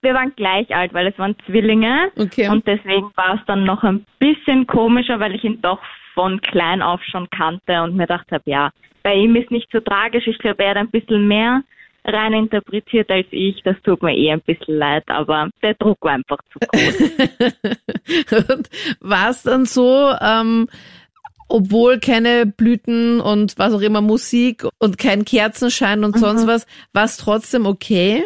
Wir 0.03 0.13
waren 0.13 0.35
gleich 0.37 0.73
alt, 0.77 0.93
weil 0.93 1.07
es 1.07 1.19
waren 1.19 1.35
Zwillinge. 1.47 2.11
Okay. 2.19 2.49
Und 2.51 2.67
deswegen 2.67 3.11
war 3.17 3.35
es 3.37 3.41
dann 3.47 3.65
noch 3.65 3.83
ein 3.83 4.05
bisschen 4.19 4.67
komischer, 4.67 5.19
weil 5.19 5.35
ich 5.35 5.43
ihn 5.45 5.61
doch 5.63 5.81
von 6.15 6.41
klein 6.43 6.83
auf 6.83 7.03
schon 7.05 7.29
kannte 7.31 7.83
und 7.83 7.97
mir 7.97 8.05
gedacht 8.07 8.31
habe, 8.31 8.45
ja, 8.47 8.71
bei 9.03 9.15
ihm 9.15 9.35
ist 9.35 9.51
nicht 9.51 9.69
so 9.73 9.81
tragisch. 9.81 10.27
Ich 10.27 10.39
glaube, 10.39 10.63
er 10.63 10.71
hat 10.71 10.77
ein 10.77 10.91
bisschen 10.91 11.27
mehr 11.27 11.63
rein 12.07 12.33
interpretiert 12.33 13.11
als 13.11 13.27
ich. 13.31 13.63
Das 13.63 13.77
tut 13.83 14.03
mir 14.03 14.17
eh 14.17 14.33
ein 14.33 14.41
bisschen 14.41 14.79
leid, 14.79 15.05
aber 15.09 15.51
der 15.63 15.75
Druck 15.75 15.99
war 16.03 16.13
einfach 16.13 16.39
zu 16.53 16.59
groß. 16.59 18.49
und 18.57 18.71
war 19.01 19.31
es 19.31 19.43
dann 19.43 19.65
so, 19.67 20.13
ähm, 20.21 20.69
obwohl 21.49 22.01
keine 22.01 22.47
Blüten 22.47 23.21
und 23.21 23.59
was 23.59 23.75
auch 23.75 23.81
immer 23.81 24.01
Musik 24.01 24.65
und 24.79 24.99
kein 24.99 25.25
Kerzenschein 25.25 26.05
und 26.05 26.19
sonst 26.19 26.47
was, 26.47 26.67
war 26.93 27.05
es 27.05 27.17
trotzdem 27.17 27.67
okay? 27.67 28.23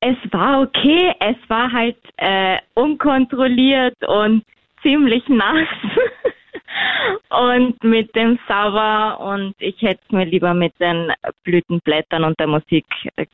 es 0.00 0.16
war 0.32 0.60
okay, 0.60 1.14
es 1.20 1.36
war 1.48 1.70
halt 1.72 1.96
äh, 2.16 2.58
unkontrolliert 2.74 3.96
und 4.06 4.44
ziemlich 4.82 5.26
nass. 5.28 5.68
und 7.30 7.82
mit 7.82 8.14
dem 8.14 8.38
Sauer 8.48 9.18
und 9.20 9.54
ich 9.58 9.80
hätte 9.82 10.00
es 10.06 10.12
mir 10.12 10.24
lieber 10.24 10.54
mit 10.54 10.72
den 10.80 11.12
Blütenblättern 11.44 12.24
und 12.24 12.38
der 12.38 12.46
Musik 12.46 12.86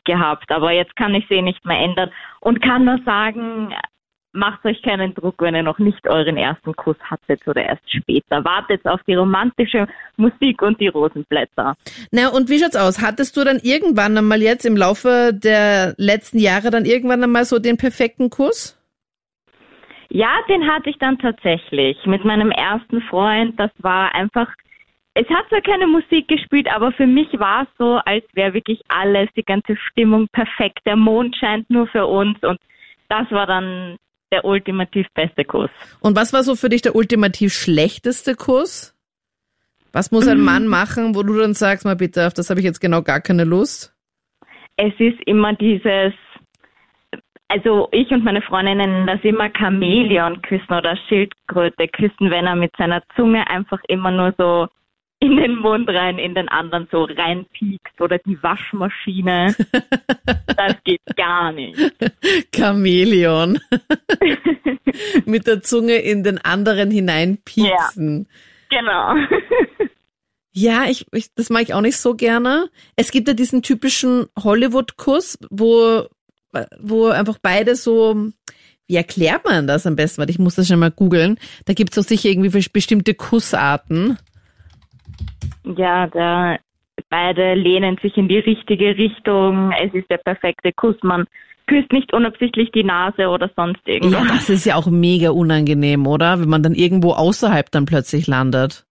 gehabt. 0.05 0.51
Aber 0.51 0.73
jetzt 0.73 0.97
kann 0.97 1.15
ich 1.15 1.27
sie 1.29 1.43
nicht 1.43 1.65
mehr 1.65 1.79
ändern 1.79 2.11
und 2.41 2.63
kann 2.63 2.85
nur 2.85 2.99
sagen, 3.05 3.75
macht 4.33 4.65
euch 4.65 4.81
keinen 4.83 5.15
Druck, 5.15 5.37
wenn 5.41 5.55
ihr 5.55 5.63
noch 5.63 5.79
nicht 5.79 6.07
euren 6.09 6.37
ersten 6.37 6.75
Kuss 6.75 6.97
hattet 7.03 7.47
oder 7.47 7.65
erst 7.65 7.83
später. 7.91 8.45
Wartet 8.45 8.87
auf 8.87 9.01
die 9.07 9.15
romantische 9.15 9.87
Musik 10.17 10.63
und 10.63 10.81
die 10.81 10.89
Rosenblätter. 10.89 11.75
Na, 12.11 12.29
und 12.29 12.49
wie 12.49 12.59
schaut's 12.59 12.77
aus? 12.77 13.01
Hattest 13.01 13.37
du 13.37 13.45
dann 13.45 13.61
irgendwann 13.63 14.17
einmal 14.17 14.43
jetzt 14.43 14.65
im 14.65 14.77
Laufe 14.77 15.33
der 15.35 15.95
letzten 15.99 16.39
Jahre 16.39 16.71
dann 16.71 16.85
irgendwann 16.85 17.23
einmal 17.23 17.45
so 17.45 17.59
den 17.59 17.77
perfekten 17.77 18.31
Kuss? 18.31 18.79
Ja, 20.15 20.29
den 20.47 20.71
hatte 20.71 20.91
ich 20.91 20.99
dann 20.99 21.19
tatsächlich 21.19 21.97
mit 22.05 22.23
meinem 22.23 22.51
ersten 22.51 23.01
Freund. 23.01 23.59
Das 23.59 23.71
war 23.79 24.15
einfach, 24.15 24.47
es 25.15 25.27
hat 25.31 25.49
zwar 25.49 25.63
keine 25.63 25.87
Musik 25.87 26.29
gespielt, 26.29 26.69
aber 26.71 26.93
für 26.93 27.07
mich 27.07 27.29
war 27.39 27.63
es 27.63 27.69
so, 27.79 27.95
als 28.05 28.23
wäre 28.35 28.53
wirklich 28.53 28.83
alles, 28.89 29.31
die 29.35 29.43
ganze 29.43 29.75
Stimmung 29.75 30.29
perfekt. 30.31 30.81
Der 30.85 30.97
Mond 30.97 31.35
scheint 31.37 31.71
nur 31.71 31.87
für 31.87 32.05
uns 32.07 32.39
und 32.43 32.61
das 33.09 33.31
war 33.31 33.47
dann 33.47 33.97
der 34.31 34.45
ultimativ 34.45 35.07
beste 35.15 35.47
Kuss. 35.47 35.71
Und 36.01 36.15
was 36.15 36.35
war 36.35 36.43
so 36.43 36.57
für 36.57 36.69
dich 36.69 36.83
der 36.83 36.95
ultimativ 36.95 37.55
schlechteste 37.55 38.35
Kuss? 38.35 38.95
Was 39.93 40.11
muss 40.11 40.29
ein 40.29 40.41
Mann 40.45 40.67
machen, 40.67 41.15
wo 41.15 41.23
du 41.23 41.39
dann 41.39 41.55
sagst, 41.55 41.87
mal 41.87 41.97
bitte, 41.97 42.27
auf 42.27 42.35
das 42.35 42.51
habe 42.51 42.61
ich 42.61 42.67
jetzt 42.67 42.83
genau 42.83 43.01
gar 43.01 43.23
keine 43.23 43.45
Lust? 43.45 43.95
Es 44.77 44.93
ist 44.99 45.23
immer 45.25 45.55
dieses, 45.55 46.13
also 47.53 47.89
ich 47.93 48.11
und 48.11 48.25
meine 48.25 48.41
Freundinnen 48.41 48.79
nennen 48.79 49.07
das 49.07 49.21
immer 49.23 49.51
Chamäleon 49.51 50.41
küssen 50.41 50.73
oder 50.73 50.97
Schildkröte 51.09 51.87
küssen, 51.89 52.31
wenn 52.31 52.47
er 52.47 52.57
mit 52.57 52.75
seiner 52.79 53.03
Zunge 53.15 53.47
einfach 53.49 53.81
immer 53.89 54.11
nur 54.11 54.35
so 54.39 54.69
in 55.21 55.37
den 55.37 55.57
Mund 55.57 55.89
rein, 55.91 56.19
in 56.19 56.35
den 56.35 56.49
anderen 56.49 56.89
so 56.91 57.05
reinpiekst 57.05 58.01
oder 58.01 58.19
die 58.19 58.43
Waschmaschine. 58.43 59.55
das 60.57 60.77
geht 60.85 61.03
gar 61.15 61.53
nicht. 61.53 61.79
Chamäleon. 62.55 63.61
mit 65.27 65.47
der 65.47 65.63
Zunge 65.63 65.97
in 65.97 66.25
den 66.25 66.39
anderen 66.39 66.91
hineinpieksen. 66.91 68.27
Ja, 68.71 68.81
genau. 68.81 69.15
Ja, 70.55 70.85
ich, 70.89 71.07
ich, 71.13 71.35
das 71.35 71.51
mag 71.51 71.63
ich 71.63 71.75
auch 71.75 71.81
nicht 71.83 71.99
so 71.99 72.15
gerne. 72.15 72.71
Es 72.97 73.11
gibt 73.11 73.29
ja 73.29 73.35
diesen 73.35 73.63
typischen 73.63 74.27
Hollywood-Kuss, 74.43 75.39
wo, 75.51 76.07
wo 76.81 77.09
einfach 77.09 77.39
beide 77.41 77.77
so, 77.77 78.31
wie 78.89 78.97
erklärt 78.97 79.45
man 79.45 79.67
das 79.67 79.87
am 79.87 79.97
besten? 79.97 80.29
Ich 80.29 80.39
muss 80.39 80.57
das 80.57 80.69
schon 80.69 80.81
mal 80.81 80.91
googeln. 80.91 81.39
Da 81.67 81.73
gibt 81.73 81.93
es 81.93 81.99
auch 81.99 82.09
sicher 82.09 82.29
irgendwie 82.29 82.51
bestimmte 82.73 83.15
Kussarten. 83.15 84.19
Ja, 85.65 86.07
da 86.09 86.59
beide 87.09 87.55
lehnen 87.55 87.99
sich 88.03 88.17
in 88.17 88.29
die 88.29 88.39
richtige 88.39 88.97
Richtung. 88.97 89.73
Es 89.73 89.95
ist 89.95 90.11
der 90.11 90.19
perfekte 90.19 90.73
Kuss. 90.73 90.97
Man 91.03 91.27
küsst 91.67 91.93
nicht 91.93 92.13
unabsichtlich 92.13 92.71
die 92.73 92.85
Nase 92.85 93.29
oder 93.29 93.51
sonst 93.57 93.81
irgendwas. 93.87 94.27
Ja, 94.27 94.35
das 94.35 94.51
ist 94.51 94.67
ja 94.67 94.77
auch 94.77 94.87
mega 94.87 95.31
unangenehm, 95.31 96.07
oder? 96.07 96.41
Wenn 96.41 96.49
man 96.49 96.63
dann 96.63 96.75
irgendwo 96.75 97.13
außerhalb 97.13 97.71
dann 97.71 97.87
plötzlich 97.87 98.27
landet. 98.27 98.85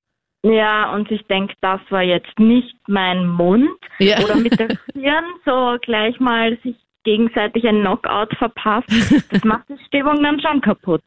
Ja, 0.44 0.91
und 0.96 1.12
ich 1.12 1.22
denke, 1.27 1.53
das 1.62 1.80
war 1.89 2.01
jetzt 2.01 2.39
nicht 2.39 2.75
mein 2.88 3.27
Mund. 3.27 3.70
Ja. 4.00 4.20
Oder 4.24 4.36
mit 4.36 4.60
der 4.60 4.70
Stirn 4.89 5.25
so 5.46 5.77
gleich 5.82 6.20
mal 6.20 6.58
sich 6.63 6.75
gegenseitig 7.03 7.65
ein 7.65 7.81
Knockout 7.81 8.36
verpasst. 8.38 8.88
Das 9.31 9.43
macht 9.43 9.70
die 9.70 9.77
Stimmung 9.88 10.22
dann 10.24 10.39
schon 10.39 10.62
kaputt. 10.62 11.01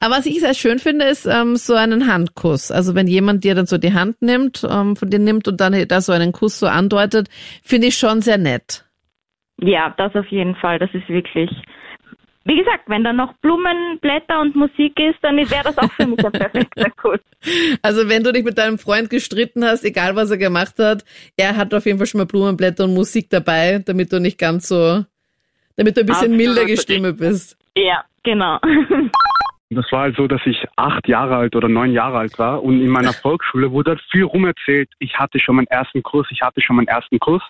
Aber 0.00 0.16
was 0.16 0.26
ich 0.26 0.40
sehr 0.40 0.54
schön 0.54 0.78
finde, 0.78 1.06
ist 1.06 1.26
ähm, 1.26 1.56
so 1.56 1.74
einen 1.74 2.12
Handkuss. 2.12 2.70
Also 2.70 2.94
wenn 2.94 3.06
jemand 3.06 3.44
dir 3.44 3.54
dann 3.54 3.66
so 3.66 3.78
die 3.78 3.94
Hand 3.94 4.20
nimmt, 4.22 4.66
ähm, 4.68 4.96
von 4.96 5.10
dir 5.10 5.18
nimmt 5.18 5.48
und 5.48 5.60
dann 5.60 5.74
da 5.88 6.00
so 6.00 6.12
einen 6.12 6.32
Kuss 6.32 6.58
so 6.58 6.66
andeutet, 6.66 7.28
finde 7.62 7.88
ich 7.88 7.96
schon 7.96 8.20
sehr 8.20 8.38
nett. 8.38 8.84
Ja, 9.60 9.94
das 9.96 10.14
auf 10.14 10.26
jeden 10.28 10.54
Fall. 10.56 10.78
Das 10.78 10.90
ist 10.92 11.08
wirklich. 11.08 11.50
Wie 12.44 12.56
gesagt, 12.56 12.84
wenn 12.86 13.04
da 13.04 13.12
noch 13.12 13.34
Blumen, 13.42 13.98
Blätter 14.00 14.40
und 14.40 14.56
Musik 14.56 14.98
ist, 14.98 15.18
dann 15.20 15.36
wäre 15.36 15.64
das 15.64 15.76
auch 15.76 15.92
für 15.92 16.06
mich 16.06 16.24
ein 16.24 16.32
perfekter 16.32 16.90
Kuss. 16.90 17.20
Also 17.82 18.08
wenn 18.08 18.24
du 18.24 18.32
dich 18.32 18.42
mit 18.42 18.58
deinem 18.58 18.78
Freund 18.78 19.10
gestritten 19.10 19.64
hast, 19.64 19.84
egal 19.84 20.16
was 20.16 20.30
er 20.30 20.38
gemacht 20.38 20.78
hat, 20.80 21.04
er 21.36 21.56
hat 21.56 21.72
auf 21.72 21.86
jeden 21.86 21.98
Fall 21.98 22.06
schon 22.08 22.18
mal 22.18 22.26
Blumen, 22.26 22.56
Blätter 22.56 22.84
und 22.84 22.94
Musik 22.94 23.30
dabei, 23.30 23.80
damit 23.84 24.12
du 24.12 24.18
nicht 24.18 24.38
ganz 24.38 24.66
so, 24.66 25.04
damit 25.78 25.96
du 25.96 26.00
ein 26.00 26.06
bisschen 26.06 26.32
Absolut. 26.32 26.36
milder 26.36 26.64
gestimmt 26.66 27.18
bist. 27.18 27.56
Ja, 27.76 28.04
genau. 28.22 28.58
Das 29.70 29.84
war 29.92 30.00
halt 30.00 30.16
so, 30.16 30.26
dass 30.26 30.40
ich 30.46 30.64
acht 30.76 31.06
Jahre 31.08 31.36
alt 31.36 31.54
oder 31.54 31.68
neun 31.68 31.92
Jahre 31.92 32.16
alt 32.16 32.38
war 32.38 32.62
und 32.62 32.80
in 32.80 32.88
meiner 32.88 33.12
Volksschule 33.12 33.70
wurde 33.70 33.90
halt 33.90 34.00
viel 34.10 34.22
rum 34.22 34.46
erzählt, 34.46 34.88
ich 34.98 35.18
hatte 35.18 35.38
schon 35.38 35.56
meinen 35.56 35.66
ersten 35.66 36.02
Kurs, 36.02 36.26
ich 36.30 36.40
hatte 36.40 36.62
schon 36.62 36.76
meinen 36.76 36.88
ersten 36.88 37.18
Kurs. 37.18 37.42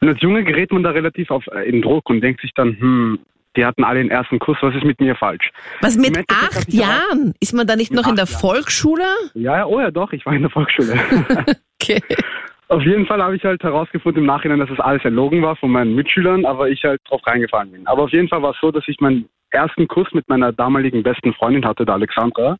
Und 0.00 0.06
als 0.06 0.22
Junge 0.22 0.44
gerät 0.44 0.70
man 0.70 0.84
da 0.84 0.90
relativ 0.90 1.32
auf, 1.32 1.44
äh, 1.48 1.68
in 1.68 1.82
Druck 1.82 2.08
und 2.10 2.20
denkt 2.20 2.42
sich 2.42 2.52
dann, 2.54 2.78
hm, 2.78 3.18
die 3.56 3.64
hatten 3.64 3.82
alle 3.82 3.98
den 3.98 4.10
ersten 4.12 4.38
Kuss, 4.38 4.56
was 4.60 4.72
ist 4.72 4.84
mit 4.84 5.00
mir 5.00 5.16
falsch? 5.16 5.50
Was 5.80 5.96
mit 5.96 6.16
acht 6.28 6.72
Jahren? 6.72 7.34
Ist 7.40 7.54
man 7.54 7.66
da 7.66 7.74
nicht 7.74 7.92
noch 7.92 8.06
in 8.06 8.14
der 8.14 8.26
Jahren. 8.26 8.40
Volksschule? 8.40 9.08
Ja, 9.34 9.56
ja, 9.56 9.66
oh 9.66 9.80
ja, 9.80 9.90
doch, 9.90 10.12
ich 10.12 10.24
war 10.24 10.34
in 10.34 10.42
der 10.42 10.50
Volksschule. 10.50 10.94
Okay. 11.80 12.02
auf 12.68 12.82
jeden 12.82 13.06
Fall 13.06 13.22
habe 13.22 13.36
ich 13.36 13.44
halt 13.44 13.62
herausgefunden 13.62 14.22
im 14.22 14.26
Nachhinein, 14.26 14.58
dass 14.58 14.68
das 14.68 14.80
alles 14.80 15.04
erlogen 15.04 15.42
war 15.42 15.56
von 15.56 15.70
meinen 15.70 15.94
Mitschülern, 15.94 16.44
aber 16.44 16.68
ich 16.68 16.84
halt 16.84 17.00
drauf 17.08 17.26
reingefallen 17.26 17.72
bin. 17.72 17.86
Aber 17.86 18.04
auf 18.04 18.12
jeden 18.12 18.28
Fall 18.28 18.42
war 18.42 18.50
es 18.50 18.60
so, 18.60 18.70
dass 18.70 18.86
ich 18.88 19.00
meinen 19.00 19.28
ersten 19.50 19.88
Kuss 19.88 20.12
mit 20.12 20.28
meiner 20.28 20.52
damaligen 20.52 21.02
besten 21.02 21.32
Freundin 21.32 21.64
hatte, 21.64 21.86
der 21.86 21.94
Alexandra. 21.94 22.56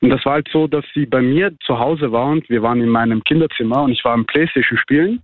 Und 0.00 0.10
das 0.10 0.24
war 0.24 0.34
halt 0.34 0.48
so, 0.52 0.66
dass 0.66 0.84
sie 0.94 1.06
bei 1.06 1.20
mir 1.20 1.52
zu 1.64 1.78
Hause 1.78 2.12
war 2.12 2.26
und 2.26 2.48
wir 2.48 2.62
waren 2.62 2.80
in 2.80 2.88
meinem 2.88 3.24
Kinderzimmer 3.24 3.82
und 3.82 3.92
ich 3.92 4.04
war 4.04 4.12
am 4.12 4.26
Playstation 4.26 4.78
spielen. 4.78 5.22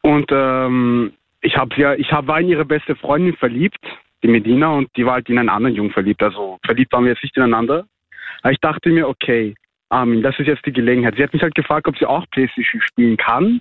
Und 0.00 0.30
ähm, 0.32 1.12
ich 1.42 1.56
habe 1.56 1.74
ja, 1.76 1.94
ich 1.94 2.10
hab, 2.10 2.26
war 2.26 2.40
in 2.40 2.48
ihre 2.48 2.64
beste 2.64 2.96
Freundin 2.96 3.36
verliebt, 3.36 3.78
die 4.22 4.28
Medina, 4.28 4.70
und 4.70 4.88
die 4.96 5.04
war 5.04 5.14
halt 5.14 5.28
in 5.28 5.38
einen 5.38 5.48
anderen 5.48 5.76
Jungen 5.76 5.92
verliebt. 5.92 6.22
Also 6.22 6.58
verliebt 6.64 6.92
waren 6.92 7.04
wir 7.04 7.12
jetzt 7.12 7.22
nicht 7.22 7.36
ineinander. 7.36 7.84
Aber 8.42 8.52
ich 8.52 8.60
dachte 8.60 8.88
mir, 8.90 9.08
okay, 9.08 9.54
Armin, 9.92 10.22
das 10.22 10.38
ist 10.38 10.46
jetzt 10.46 10.64
die 10.64 10.72
Gelegenheit. 10.72 11.14
Sie 11.16 11.22
hat 11.22 11.32
mich 11.32 11.42
halt 11.42 11.54
gefragt, 11.54 11.86
ob 11.86 11.96
sie 11.98 12.06
auch 12.06 12.24
Playstation 12.30 12.80
spielen 12.82 13.16
kann. 13.16 13.60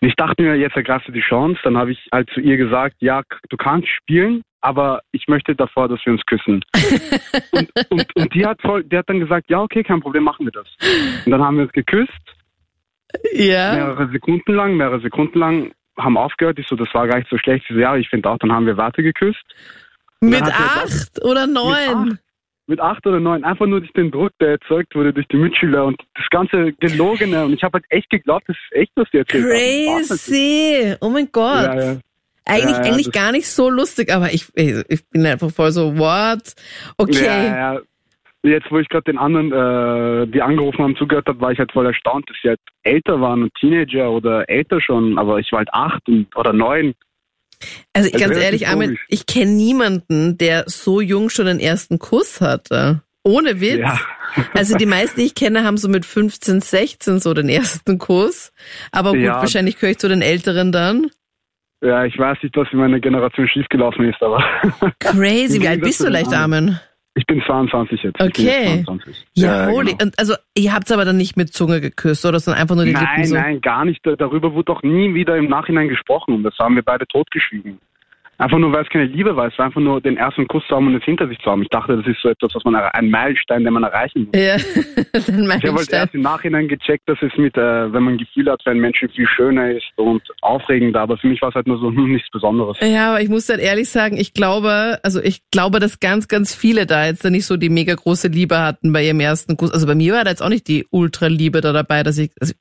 Und 0.00 0.08
ich 0.08 0.14
dachte 0.14 0.42
mir, 0.42 0.54
jetzt 0.56 0.76
ergreifst 0.76 1.08
du 1.08 1.12
die 1.12 1.22
Chance. 1.22 1.58
Dann 1.64 1.76
habe 1.76 1.92
ich 1.92 2.08
halt 2.12 2.28
zu 2.30 2.40
ihr 2.40 2.56
gesagt, 2.58 2.96
ja, 3.00 3.22
du 3.48 3.56
kannst 3.56 3.88
spielen, 3.88 4.42
aber 4.60 5.00
ich 5.12 5.26
möchte 5.28 5.54
davor, 5.54 5.88
dass 5.88 6.04
wir 6.04 6.12
uns 6.12 6.24
küssen. 6.26 6.62
und, 7.52 7.70
und, 7.88 8.16
und 8.16 8.34
die 8.34 8.44
hat 8.44 8.60
voll, 8.60 8.84
die 8.84 8.96
hat 8.98 9.08
dann 9.08 9.20
gesagt, 9.20 9.48
ja, 9.48 9.62
okay, 9.62 9.82
kein 9.82 10.00
Problem, 10.00 10.24
machen 10.24 10.46
wir 10.46 10.52
das. 10.52 10.68
Und 11.24 11.32
dann 11.32 11.42
haben 11.42 11.56
wir 11.56 11.64
uns 11.64 11.72
geküsst, 11.72 12.12
Ja. 13.32 13.72
mehrere 13.74 14.10
Sekunden 14.10 14.52
lang, 14.52 14.76
mehrere 14.76 15.00
Sekunden 15.00 15.38
lang, 15.38 15.72
haben 15.98 16.18
aufgehört. 16.18 16.58
Ich 16.58 16.66
so, 16.66 16.76
das 16.76 16.92
war 16.92 17.06
gar 17.08 17.16
nicht 17.18 17.30
so 17.30 17.38
schlecht. 17.38 17.64
Sie 17.68 17.74
so, 17.74 17.80
ja, 17.80 17.96
ich 17.96 18.08
finde 18.10 18.28
auch, 18.28 18.38
dann 18.38 18.52
haben 18.52 18.66
wir 18.66 18.76
weiter 18.76 19.02
geküsst. 19.02 19.44
Mit 20.20 20.42
acht 20.42 21.22
oder 21.22 21.46
neun? 21.46 22.18
Mit 22.66 22.80
acht 22.80 23.06
oder 23.06 23.20
neun, 23.20 23.44
einfach 23.44 23.66
nur 23.66 23.80
durch 23.80 23.92
den 23.92 24.10
Druck, 24.10 24.32
der 24.40 24.52
erzeugt 24.52 24.94
wurde 24.94 25.12
durch 25.12 25.26
die 25.28 25.36
Mitschüler 25.36 25.84
und 25.84 26.00
das 26.14 26.26
ganze 26.30 26.72
Gelogene. 26.74 27.44
Und 27.44 27.52
ich 27.54 27.62
habe 27.62 27.74
halt 27.74 27.84
echt 27.90 28.10
geglaubt, 28.10 28.44
das 28.48 28.56
ist 28.56 28.76
echt, 28.76 28.92
was 28.96 29.08
die 29.10 29.18
erzählt 29.18 29.44
haben. 29.44 30.04
Crazy. 30.04 30.96
Oh 31.00 31.08
mein 31.08 31.28
Gott. 31.30 31.64
Ja, 31.64 31.80
ja. 31.92 31.96
Eigentlich, 32.48 32.76
Ja, 32.76 32.82
eigentlich 32.82 33.12
gar 33.12 33.32
nicht 33.32 33.48
so 33.48 33.68
lustig, 33.68 34.12
aber 34.12 34.32
ich, 34.32 34.46
ich 34.54 35.08
bin 35.08 35.26
einfach 35.26 35.50
voll 35.50 35.72
so, 35.72 35.98
what? 35.98 36.54
Okay. 36.96 37.24
Ja, 37.24 37.74
ja. 37.74 37.80
Jetzt, 38.44 38.70
wo 38.70 38.78
ich 38.78 38.88
gerade 38.88 39.02
den 39.04 39.18
anderen, 39.18 39.50
äh, 39.50 40.28
die 40.28 40.40
angerufen 40.40 40.78
haben, 40.84 40.94
zugehört 40.94 41.26
habe, 41.26 41.40
war 41.40 41.50
ich 41.50 41.58
halt 41.58 41.72
voll 41.72 41.86
erstaunt, 41.86 42.30
dass 42.30 42.36
sie 42.40 42.50
halt 42.50 42.60
älter 42.84 43.20
waren 43.20 43.42
und 43.42 43.54
Teenager 43.54 44.12
oder 44.12 44.48
älter 44.48 44.80
schon, 44.80 45.18
aber 45.18 45.40
ich 45.40 45.50
war 45.50 45.58
halt 45.58 45.72
acht 45.72 46.06
und, 46.08 46.28
oder 46.36 46.52
neun. 46.52 46.94
Also 47.92 48.10
Also 48.12 48.24
ganz 48.24 48.36
ehrlich, 48.38 48.68
Armin, 48.68 48.98
ich 49.08 49.26
kenne 49.26 49.52
niemanden, 49.52 50.38
der 50.38 50.64
so 50.66 51.00
jung 51.00 51.30
schon 51.30 51.46
den 51.46 51.60
ersten 51.60 51.98
Kuss 51.98 52.40
hatte. 52.40 53.02
Ohne 53.22 53.60
Witz. 53.60 53.78
Ja. 53.80 53.98
Also 54.54 54.76
die 54.76 54.86
meisten, 54.86 55.18
die 55.20 55.26
ich 55.26 55.34
kenne, 55.34 55.64
haben 55.64 55.78
so 55.78 55.88
mit 55.88 56.04
15, 56.06 56.60
16 56.60 57.18
so 57.20 57.34
den 57.34 57.48
ersten 57.48 57.98
Kuss. 57.98 58.52
Aber 58.92 59.12
gut, 59.12 59.20
Ja. 59.20 59.36
wahrscheinlich 59.40 59.76
gehöre 59.76 59.90
ich 59.92 59.98
zu 59.98 60.08
den 60.08 60.22
Älteren 60.22 60.70
dann. 60.72 61.10
Ja, 61.82 62.04
ich 62.04 62.16
weiß 62.18 62.38
nicht, 62.42 62.56
was 62.56 62.68
in 62.72 62.78
meiner 62.78 63.00
Generation 63.00 63.48
schiefgelaufen 63.48 64.08
ist, 64.08 64.22
aber 64.22 64.42
Crazy. 65.00 65.60
Wie 65.62 65.68
alt 65.68 65.80
bist 65.82 66.00
du 66.00 66.08
leicht? 66.08 66.32
Armin? 66.32 66.78
Ich 67.16 67.26
bin 67.26 67.42
22 67.44 68.02
jetzt. 68.04 68.14
Ich 68.14 68.18
bin 68.18 68.26
Okay. 68.28 68.76
jetzt 68.76 68.84
22. 68.84 69.26
Ja, 69.34 69.66
holy. 69.66 69.92
genau. 69.92 70.04
Und 70.04 70.18
also 70.18 70.34
ihr 70.54 70.72
habt's 70.72 70.92
aber 70.92 71.04
dann 71.04 71.16
nicht 71.16 71.36
mit 71.36 71.52
Zunge 71.52 71.80
geküsst, 71.80 72.24
oder? 72.26 72.38
Sondern 72.38 72.60
einfach 72.62 72.76
nur 72.76 72.84
die 72.84 72.92
Lippen 72.92 73.04
Nein, 73.16 73.24
so. 73.24 73.34
nein, 73.34 73.60
gar 73.60 73.84
nicht. 73.84 74.04
Da- 74.06 74.16
Darüber 74.16 74.52
wurde 74.54 74.66
doch 74.66 74.82
nie 74.82 75.12
wieder 75.14 75.36
im 75.36 75.48
Nachhinein 75.48 75.88
gesprochen 75.88 76.34
und 76.34 76.42
das 76.44 76.56
haben 76.58 76.76
wir 76.76 76.82
beide 76.82 77.06
totgeschwiegen. 77.08 77.78
Einfach 78.38 78.58
nur, 78.58 78.72
weil 78.72 78.82
es 78.82 78.88
keine 78.90 79.04
Liebe 79.04 79.34
war. 79.34 79.46
Es 79.48 79.58
war 79.58 79.66
einfach 79.66 79.80
nur 79.80 80.00
den 80.00 80.16
ersten 80.16 80.46
Kuss 80.46 80.62
zu 80.68 80.76
haben 80.76 80.88
und 80.88 80.94
es 80.94 81.04
hinter 81.04 81.26
sich 81.26 81.38
zu 81.38 81.50
haben. 81.50 81.62
Ich 81.62 81.68
dachte, 81.68 81.96
das 81.96 82.06
ist 82.06 82.20
so 82.20 82.28
etwas, 82.28 82.54
was 82.54 82.64
man, 82.64 82.74
ein 82.74 83.10
Meilenstein, 83.10 83.64
den 83.64 83.72
man 83.72 83.82
erreichen 83.82 84.26
muss. 84.26 84.40
Ja, 84.40 84.56
dann 85.12 85.14
Ich 85.14 85.28
habe 85.28 85.48
halt 85.48 85.62
Meilenstein. 85.62 86.00
erst 86.00 86.14
im 86.14 86.20
Nachhinein 86.20 86.68
gecheckt, 86.68 87.08
dass 87.08 87.18
es 87.22 87.32
mit, 87.36 87.56
äh, 87.56 87.92
wenn 87.92 88.02
man 88.02 88.18
Gefühl 88.18 88.50
hat 88.50 88.60
einen 88.66 88.80
Menschen 88.80 89.08
viel 89.08 89.26
schöner 89.26 89.70
ist 89.70 89.86
und 89.96 90.22
aufregender, 90.42 91.00
aber 91.00 91.16
für 91.16 91.28
mich 91.28 91.40
war 91.40 91.48
es 91.50 91.54
halt 91.54 91.66
nur 91.66 91.78
so 91.78 91.88
hm, 91.88 92.12
nichts 92.12 92.28
Besonderes. 92.30 92.76
Ja, 92.80 93.10
aber 93.10 93.22
ich 93.22 93.28
muss 93.28 93.46
dann 93.46 93.58
ehrlich 93.58 93.88
sagen, 93.88 94.16
ich 94.16 94.34
glaube, 94.34 94.98
also 95.02 95.22
ich 95.22 95.40
glaube, 95.50 95.80
dass 95.80 96.00
ganz, 96.00 96.28
ganz 96.28 96.54
viele 96.54 96.86
da 96.86 97.06
jetzt 97.06 97.24
nicht 97.24 97.46
so 97.46 97.56
die 97.56 97.70
mega 97.70 97.94
große 97.94 98.28
Liebe 98.28 98.58
hatten 98.60 98.92
bei 98.92 99.04
ihrem 99.04 99.20
ersten 99.20 99.56
Kuss. 99.56 99.70
Also 99.70 99.86
bei 99.86 99.94
mir 99.94 100.12
war 100.14 100.24
da 100.24 100.30
jetzt 100.30 100.42
auch 100.42 100.48
nicht 100.48 100.68
die 100.68 100.86
Ultra-Liebe 100.90 101.60
da 101.60 101.72
dabei, 101.72 102.02
dass 102.02 102.18
ich, 102.18 102.30
also 102.40 102.52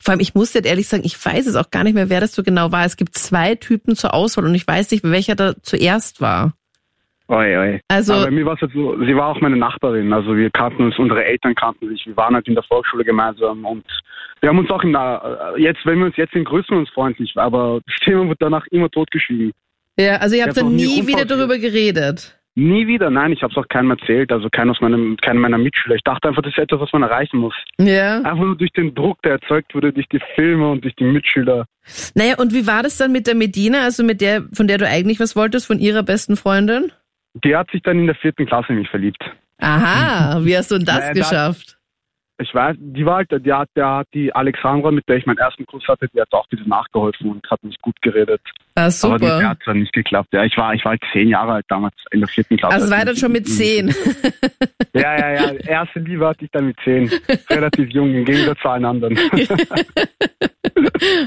vor 0.00 0.12
allem, 0.12 0.20
ich 0.20 0.34
muss 0.34 0.52
jetzt 0.52 0.66
ehrlich 0.66 0.88
sagen, 0.88 1.04
ich 1.06 1.24
weiß 1.24 1.46
es 1.46 1.56
auch 1.56 1.70
gar 1.70 1.84
nicht 1.84 1.94
mehr, 1.94 2.10
wer 2.10 2.20
das 2.20 2.34
so 2.34 2.42
genau 2.42 2.72
war. 2.72 2.84
Es 2.84 2.96
gibt 2.96 3.16
zwei 3.16 3.54
Typen 3.54 3.96
zur 3.96 4.12
Auswahl 4.14 4.44
und 4.44 4.54
ich 4.54 4.66
weiß 4.66 4.90
nicht, 4.90 5.04
welcher 5.22 5.36
da 5.36 5.54
zuerst 5.62 6.20
war. 6.20 6.52
Oi, 7.28 7.56
oi. 7.56 7.80
Also- 7.88 8.14
aber 8.14 8.24
bei 8.24 8.30
mir 8.32 8.44
war 8.44 8.54
es 8.54 8.60
halt 8.60 8.72
so, 8.72 8.98
sie 9.04 9.16
war 9.16 9.28
auch 9.28 9.40
meine 9.40 9.56
Nachbarin, 9.56 10.12
also 10.12 10.36
wir 10.36 10.50
kannten 10.50 10.82
uns, 10.84 10.98
unsere 10.98 11.24
Eltern 11.24 11.54
kannten 11.54 11.88
sich, 11.88 12.04
wir 12.06 12.16
waren 12.16 12.34
halt 12.34 12.46
in 12.48 12.54
der 12.54 12.64
Volksschule 12.64 13.04
gemeinsam 13.04 13.64
und 13.64 13.84
wir 14.40 14.48
haben 14.48 14.58
uns 14.58 14.70
auch 14.70 14.82
im, 14.82 14.90
Na- 14.90 15.56
jetzt, 15.56 15.86
wenn 15.86 15.98
wir 16.00 16.06
uns 16.06 16.16
jetzt 16.16 16.32
sehen, 16.32 16.44
grüßen 16.44 16.70
wir 16.74 16.80
uns 16.80 16.90
freundlich, 16.90 17.32
aber 17.36 17.80
das 17.86 17.96
Thema 18.04 18.28
wird 18.28 18.42
danach 18.42 18.66
immer 18.70 18.90
totgeschwiegen. 18.90 19.52
Ja, 19.98 20.16
also 20.16 20.34
ihr 20.36 20.42
habt 20.44 20.56
Ja, 20.56 20.62
dann 20.62 20.74
nie 20.74 21.06
wieder 21.06 21.24
darüber 21.24 21.58
geredet. 21.58 22.36
Nie 22.54 22.86
wieder, 22.86 23.08
nein, 23.08 23.32
ich 23.32 23.42
habe 23.42 23.50
es 23.50 23.56
auch 23.56 23.66
keinem 23.68 23.92
erzählt, 23.92 24.30
also 24.30 24.48
keiner 24.50 24.72
aus 24.72 24.80
meinem, 24.82 25.16
keiner 25.16 25.40
meiner 25.40 25.56
Mitschüler. 25.56 25.94
Ich 25.94 26.02
dachte 26.02 26.28
einfach, 26.28 26.42
das 26.42 26.52
ist 26.52 26.58
etwas, 26.58 26.80
was 26.80 26.92
man 26.92 27.02
erreichen 27.02 27.38
muss. 27.38 27.54
Ja. 27.78 28.18
Einfach 28.18 28.44
nur 28.44 28.56
durch 28.56 28.72
den 28.72 28.94
Druck, 28.94 29.22
der 29.22 29.32
erzeugt 29.32 29.74
wurde, 29.74 29.92
durch 29.92 30.06
die 30.08 30.20
Filme 30.34 30.70
und 30.70 30.84
durch 30.84 30.94
die 30.96 31.04
Mitschüler. 31.04 31.64
Naja, 32.14 32.34
und 32.38 32.52
wie 32.52 32.66
war 32.66 32.82
das 32.82 32.98
dann 32.98 33.10
mit 33.10 33.26
der 33.26 33.34
Medina, 33.34 33.84
also 33.84 34.04
mit 34.04 34.20
der, 34.20 34.44
von 34.52 34.68
der 34.68 34.76
du 34.76 34.86
eigentlich 34.86 35.18
was 35.18 35.34
wolltest, 35.34 35.66
von 35.66 35.78
ihrer 35.78 36.02
besten 36.02 36.36
Freundin? 36.36 36.92
Die 37.42 37.56
hat 37.56 37.70
sich 37.70 37.82
dann 37.82 37.98
in 37.98 38.06
der 38.06 38.16
vierten 38.16 38.44
Klasse 38.44 38.72
in 38.72 38.80
mich 38.80 38.88
verliebt. 38.90 39.24
Aha, 39.58 40.44
wie 40.44 40.56
hast 40.56 40.70
du 40.70 40.76
denn 40.76 40.84
das 40.84 40.98
Naja, 40.98 41.12
geschafft? 41.12 41.78
Ich 42.38 42.52
weiß, 42.54 42.76
die 42.80 43.04
war 43.06 43.16
halt, 43.16 43.30
die 43.44 43.52
hat, 43.52 43.68
der 43.76 43.86
hat 43.88 44.08
die 44.14 44.34
Alexandra, 44.34 44.90
mit 44.90 45.08
der 45.08 45.16
ich 45.16 45.26
meinen 45.26 45.38
ersten 45.38 45.64
Kuss 45.66 45.86
hatte, 45.86 46.08
die 46.12 46.20
hat 46.20 46.32
auch 46.32 46.46
wieder 46.50 46.66
nachgeholfen 46.66 47.30
und 47.30 47.48
hat 47.50 47.62
mich 47.62 47.78
gut 47.80 47.94
geredet. 48.02 48.40
Ah, 48.74 48.88
Aber 49.02 49.12
mit 49.14 49.22
der 49.22 49.36
super. 49.36 49.48
hat 49.50 49.58
dann 49.66 49.78
nicht 49.78 49.92
geklappt. 49.92 50.28
Ja, 50.32 50.42
ich 50.44 50.56
war, 50.56 50.74
ich 50.74 50.84
war 50.84 50.92
halt 50.92 51.02
zehn 51.12 51.28
Jahre 51.28 51.52
alt 51.52 51.66
damals, 51.68 51.94
in 52.10 52.20
der 52.20 52.28
vierten 52.28 52.56
Klasse. 52.56 52.74
Also 52.74 52.90
war 52.90 53.04
das 53.04 53.18
schon 53.18 53.32
mit 53.32 53.48
zehn. 53.48 53.94
Ja, 54.94 55.16
ja, 55.18 55.32
ja. 55.32 55.52
Erste 55.66 56.00
Liebe 56.00 56.26
hatte 56.28 56.44
ich 56.44 56.50
dann 56.50 56.66
mit 56.66 56.76
zehn. 56.84 57.10
Relativ 57.48 57.88
jung, 57.92 58.12
im 58.14 58.26
Gegensatz 58.26 58.58
zu 58.60 58.68
allen 58.68 58.84
anderen. 58.84 59.18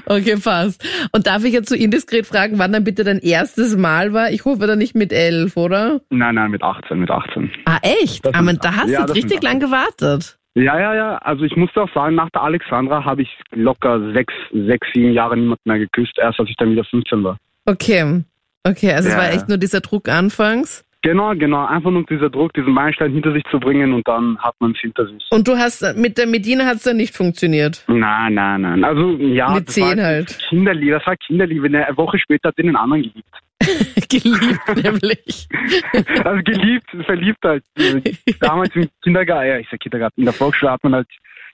Okay, 0.05 0.37
passt. 0.41 0.83
Und 1.11 1.27
darf 1.27 1.43
ich 1.43 1.53
jetzt 1.53 1.69
so 1.69 1.75
indiskret 1.75 2.25
fragen, 2.25 2.57
wann 2.59 2.71
dann 2.71 2.83
bitte 2.83 3.03
dein 3.03 3.19
erstes 3.19 3.75
Mal 3.75 4.13
war? 4.13 4.31
Ich 4.31 4.45
hoffe 4.45 4.65
dann 4.67 4.79
nicht 4.79 4.95
mit 4.95 5.11
elf, 5.11 5.57
oder? 5.57 6.01
nein, 6.09 6.35
nein, 6.35 6.51
mit 6.51 6.63
18, 6.63 6.99
mit 6.99 7.11
18. 7.11 7.51
Ah, 7.65 7.79
echt? 7.81 8.25
Das 8.25 8.33
Aber 8.33 8.45
sind- 8.47 8.63
da 8.63 8.75
hast 8.75 8.89
ja, 8.89 8.91
du 8.91 8.91
jetzt 8.91 8.99
das 9.09 9.15
sind 9.15 9.23
richtig 9.25 9.43
lang 9.43 9.59
gewartet. 9.59 10.37
Ja, 10.55 10.79
ja, 10.79 10.95
ja. 10.95 11.17
Also 11.17 11.43
ich 11.43 11.55
musste 11.57 11.81
auch 11.81 11.93
sagen, 11.93 12.15
nach 12.15 12.29
der 12.29 12.43
Alexandra 12.43 13.03
habe 13.03 13.23
ich 13.23 13.29
locker 13.51 14.13
sechs, 14.13 14.33
sechs, 14.53 14.87
sieben 14.93 15.11
Jahre 15.11 15.35
niemand 15.35 15.59
mehr 15.65 15.79
geküsst, 15.79 16.17
erst 16.17 16.39
als 16.39 16.49
ich 16.49 16.55
dann 16.55 16.71
wieder 16.71 16.85
15 16.85 17.23
war. 17.23 17.37
Okay. 17.65 18.23
Okay, 18.63 18.93
also 18.93 19.09
es 19.09 19.13
Ja, 19.13 19.19
war 19.19 19.27
ja. 19.27 19.35
echt 19.35 19.49
nur 19.49 19.57
dieser 19.57 19.81
Druck 19.81 20.07
anfangs. 20.09 20.84
Genau, 21.05 21.35
genau. 21.35 21.63
Einfach 21.67 21.91
nur 21.91 22.03
dieser 22.03 22.31
Druck, 22.31 22.51
diesen 22.53 22.73
Meilenstein 22.73 23.11
hinter 23.11 23.31
sich 23.31 23.43
zu 23.51 23.59
bringen 23.59 23.93
und 23.93 24.07
dann 24.07 24.39
hat 24.39 24.55
man 24.57 24.71
es 24.71 24.79
hinter 24.79 25.05
sich. 25.05 25.23
Und 25.29 25.47
du 25.47 25.55
hast 25.55 25.95
mit 25.95 26.17
der 26.17 26.25
Medina 26.25 26.65
hat 26.65 26.77
es 26.77 26.83
dann 26.83 26.97
nicht 26.97 27.15
funktioniert. 27.15 27.83
Nein, 27.87 28.33
nein, 28.33 28.61
nein. 28.61 28.83
Also 28.83 29.11
ja, 29.17 29.53
Mit 29.53 29.67
das 29.67 29.75
zehn 29.75 29.97
war 29.99 30.03
halt. 30.03 30.39
Kinderliebe, 30.49 30.93
das 30.93 31.05
war 31.05 31.15
Kinderliebe. 31.15 31.67
Eine 31.67 31.95
Woche 31.95 32.17
später 32.17 32.49
hat 32.49 32.55
sie 32.55 32.63
den 32.63 32.75
anderen 32.75 33.03
geliebt. 33.03 33.29
Geliebt 34.09 34.83
nämlich. 34.83 35.47
Also 36.23 36.43
geliebt, 36.43 36.89
verliebt 37.05 37.43
halt. 37.43 37.63
Damals 38.39 38.75
im 38.75 38.89
Kindergarten, 39.03 39.47
ja, 39.47 39.57
ich 39.59 39.67
sag 39.69 39.79
Kindergarten, 39.81 40.21
in 40.21 40.25
der 40.25 40.33
Volksschule 40.33 40.71
hat 40.71 40.83
man 40.83 40.95
halt 40.95 41.07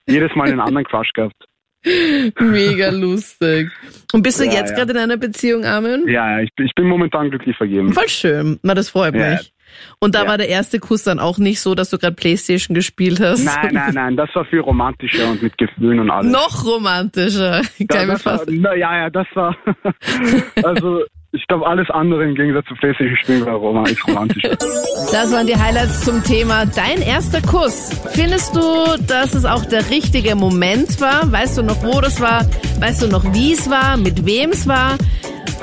jedes 0.07 0.33
Mal 0.33 0.47
einen 0.47 0.61
anderen 0.61 0.85
Quatsch 0.85 1.13
gehabt. 1.13 1.35
Mega 2.39 2.89
lustig. 2.89 3.69
Und 4.13 4.21
bist 4.23 4.39
du 4.39 4.45
Ja, 4.45 4.51
jetzt 4.53 4.71
ja. 4.71 4.77
gerade 4.77 4.91
in 4.91 4.97
einer 4.97 5.17
Beziehung, 5.17 5.65
Armin? 5.65 6.07
Ja, 6.07 6.39
ich, 6.39 6.53
bin- 6.55 6.65
ich 6.65 6.75
bin 6.75 6.87
momentan 6.87 7.29
glücklich 7.29 7.55
vergeben. 7.57 7.93
Voll 7.93 8.07
schön. 8.09 8.59
Na, 8.63 8.73
das 8.73 8.89
freut 8.89 9.15
Ja. 9.15 9.31
mich. 9.31 9.53
Und 9.99 10.15
da 10.15 10.27
war 10.27 10.37
der 10.37 10.49
erste 10.49 10.79
Kuss 10.79 11.03
dann 11.03 11.17
auch 11.19 11.37
nicht 11.37 11.61
so, 11.61 11.75
dass 11.75 11.89
du 11.89 11.97
gerade 11.97 12.13
Playstation 12.15 12.75
gespielt 12.75 13.21
hast. 13.21 13.45
Nein, 13.45 13.69
nein, 13.73 13.93
nein, 13.93 14.17
das 14.17 14.29
war 14.35 14.43
viel 14.45 14.59
romantischer 14.59 15.29
und 15.31 15.41
mit 15.41 15.57
Gefühlen 15.57 16.01
und 16.01 16.09
alles. 16.11 16.29
Noch 16.31 16.65
romantischer. 16.65 17.61
Kann 17.87 18.01
ich 18.01 18.07
mir 18.07 18.19
fast. 18.19 18.45
na, 18.49 18.75
ja, 18.75 18.97
ja, 19.03 19.09
das 19.09 19.27
war. 19.33 19.55
also, 20.63 21.03
ich 21.33 21.47
glaube, 21.47 21.65
alles 21.65 21.89
andere 21.89 22.25
im 22.25 22.35
Gegensatz 22.35 22.65
zu 22.65 22.75
PlayStation 22.75 23.15
spielen 23.17 23.45
war 23.45 23.55
rom 23.55 23.85
ist 23.85 24.05
romantischer. 24.07 24.57
Das 25.11 25.31
waren 25.31 25.47
die 25.47 25.55
Highlights 25.55 26.05
zum 26.05 26.23
Thema 26.23 26.65
Dein 26.65 27.01
erster 27.01 27.41
Kuss. 27.41 27.89
Findest 28.11 28.55
du, 28.55 28.61
dass 29.07 29.33
es 29.33 29.45
auch 29.45 29.65
der 29.65 29.89
richtige 29.89 30.35
Moment 30.35 31.01
war? 31.01 31.29
Weißt 31.31 31.57
du 31.57 31.63
noch, 31.63 31.83
wo 31.83 31.99
das 31.99 32.21
war? 32.21 32.45
Weißt 32.79 33.01
du 33.03 33.07
noch, 33.07 33.33
wie 33.33 33.53
es 33.53 33.69
war? 33.69 33.97
Mit 33.97 34.25
wem 34.25 34.51
es 34.51 34.67
war? 34.67 34.97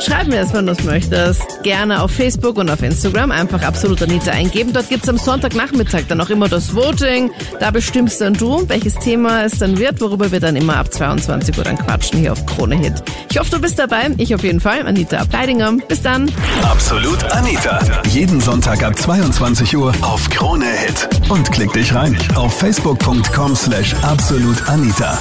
Schreib 0.01 0.29
mir 0.29 0.41
das, 0.41 0.53
wenn 0.53 0.67
du 0.67 0.73
es 0.73 0.85
möchtest. 0.85 1.43
Gerne 1.63 2.03
auf 2.03 2.13
Facebook 2.13 2.57
und 2.57 2.71
auf 2.71 2.83
Instagram. 2.83 3.31
Einfach 3.33 3.63
absolut 3.63 4.01
Anita 4.03 4.31
eingeben. 4.31 4.73
Dort 4.73 4.89
gibt's 4.89 5.09
am 5.09 5.19
Sonntagnachmittag 5.19 6.03
dann 6.09 6.21
auch 6.21 6.31
immer 6.31 6.49
das 6.49 6.75
Voting. 6.75 7.31
Da 7.59 7.71
bestimmst 7.71 8.21
dann 8.21 8.35
du, 8.35 8.69
welches 8.69 8.95
Thema 8.95 9.45
es 9.45 9.59
dann 9.59 9.79
wird, 9.79 10.01
worüber 10.01 10.31
wir 10.31 10.41
dann 10.41 10.57
immer 10.57 10.77
ab 10.77 10.93
22 10.93 11.59
Uhr 11.59 11.65
dann 11.65 11.77
quatschen 11.79 12.21
hier 12.21 12.33
auf 12.33 12.47
Krone 12.47 12.77
Hit. 12.77 12.95
Ich 13.31 13.39
hoffe, 13.39 13.51
du 13.51 13.61
bist 13.61 13.79
dabei. 13.79 14.11
Ich 14.19 14.35
auf 14.35 14.45
jeden 14.45 14.61
Fall. 14.61 14.87
Anita 14.87 15.19
Ableidinger. 15.19 15.73
Bis 15.89 16.03
dann. 16.03 16.31
Absolut 16.63 17.23
Anita. 17.33 17.81
Jeden 18.11 18.41
Sonntag 18.41 18.83
ab 18.83 18.97
22 18.97 19.77
Uhr 19.77 19.93
auf 20.03 20.29
Krone 20.31 20.67
Hit. 20.67 21.09
Und 21.29 21.51
klick 21.51 21.73
dich 21.73 21.95
rein 21.95 22.17
auf 22.37 22.57
facebook.com 22.59 23.57
slash 23.57 23.95
absolutanita. 24.03 25.19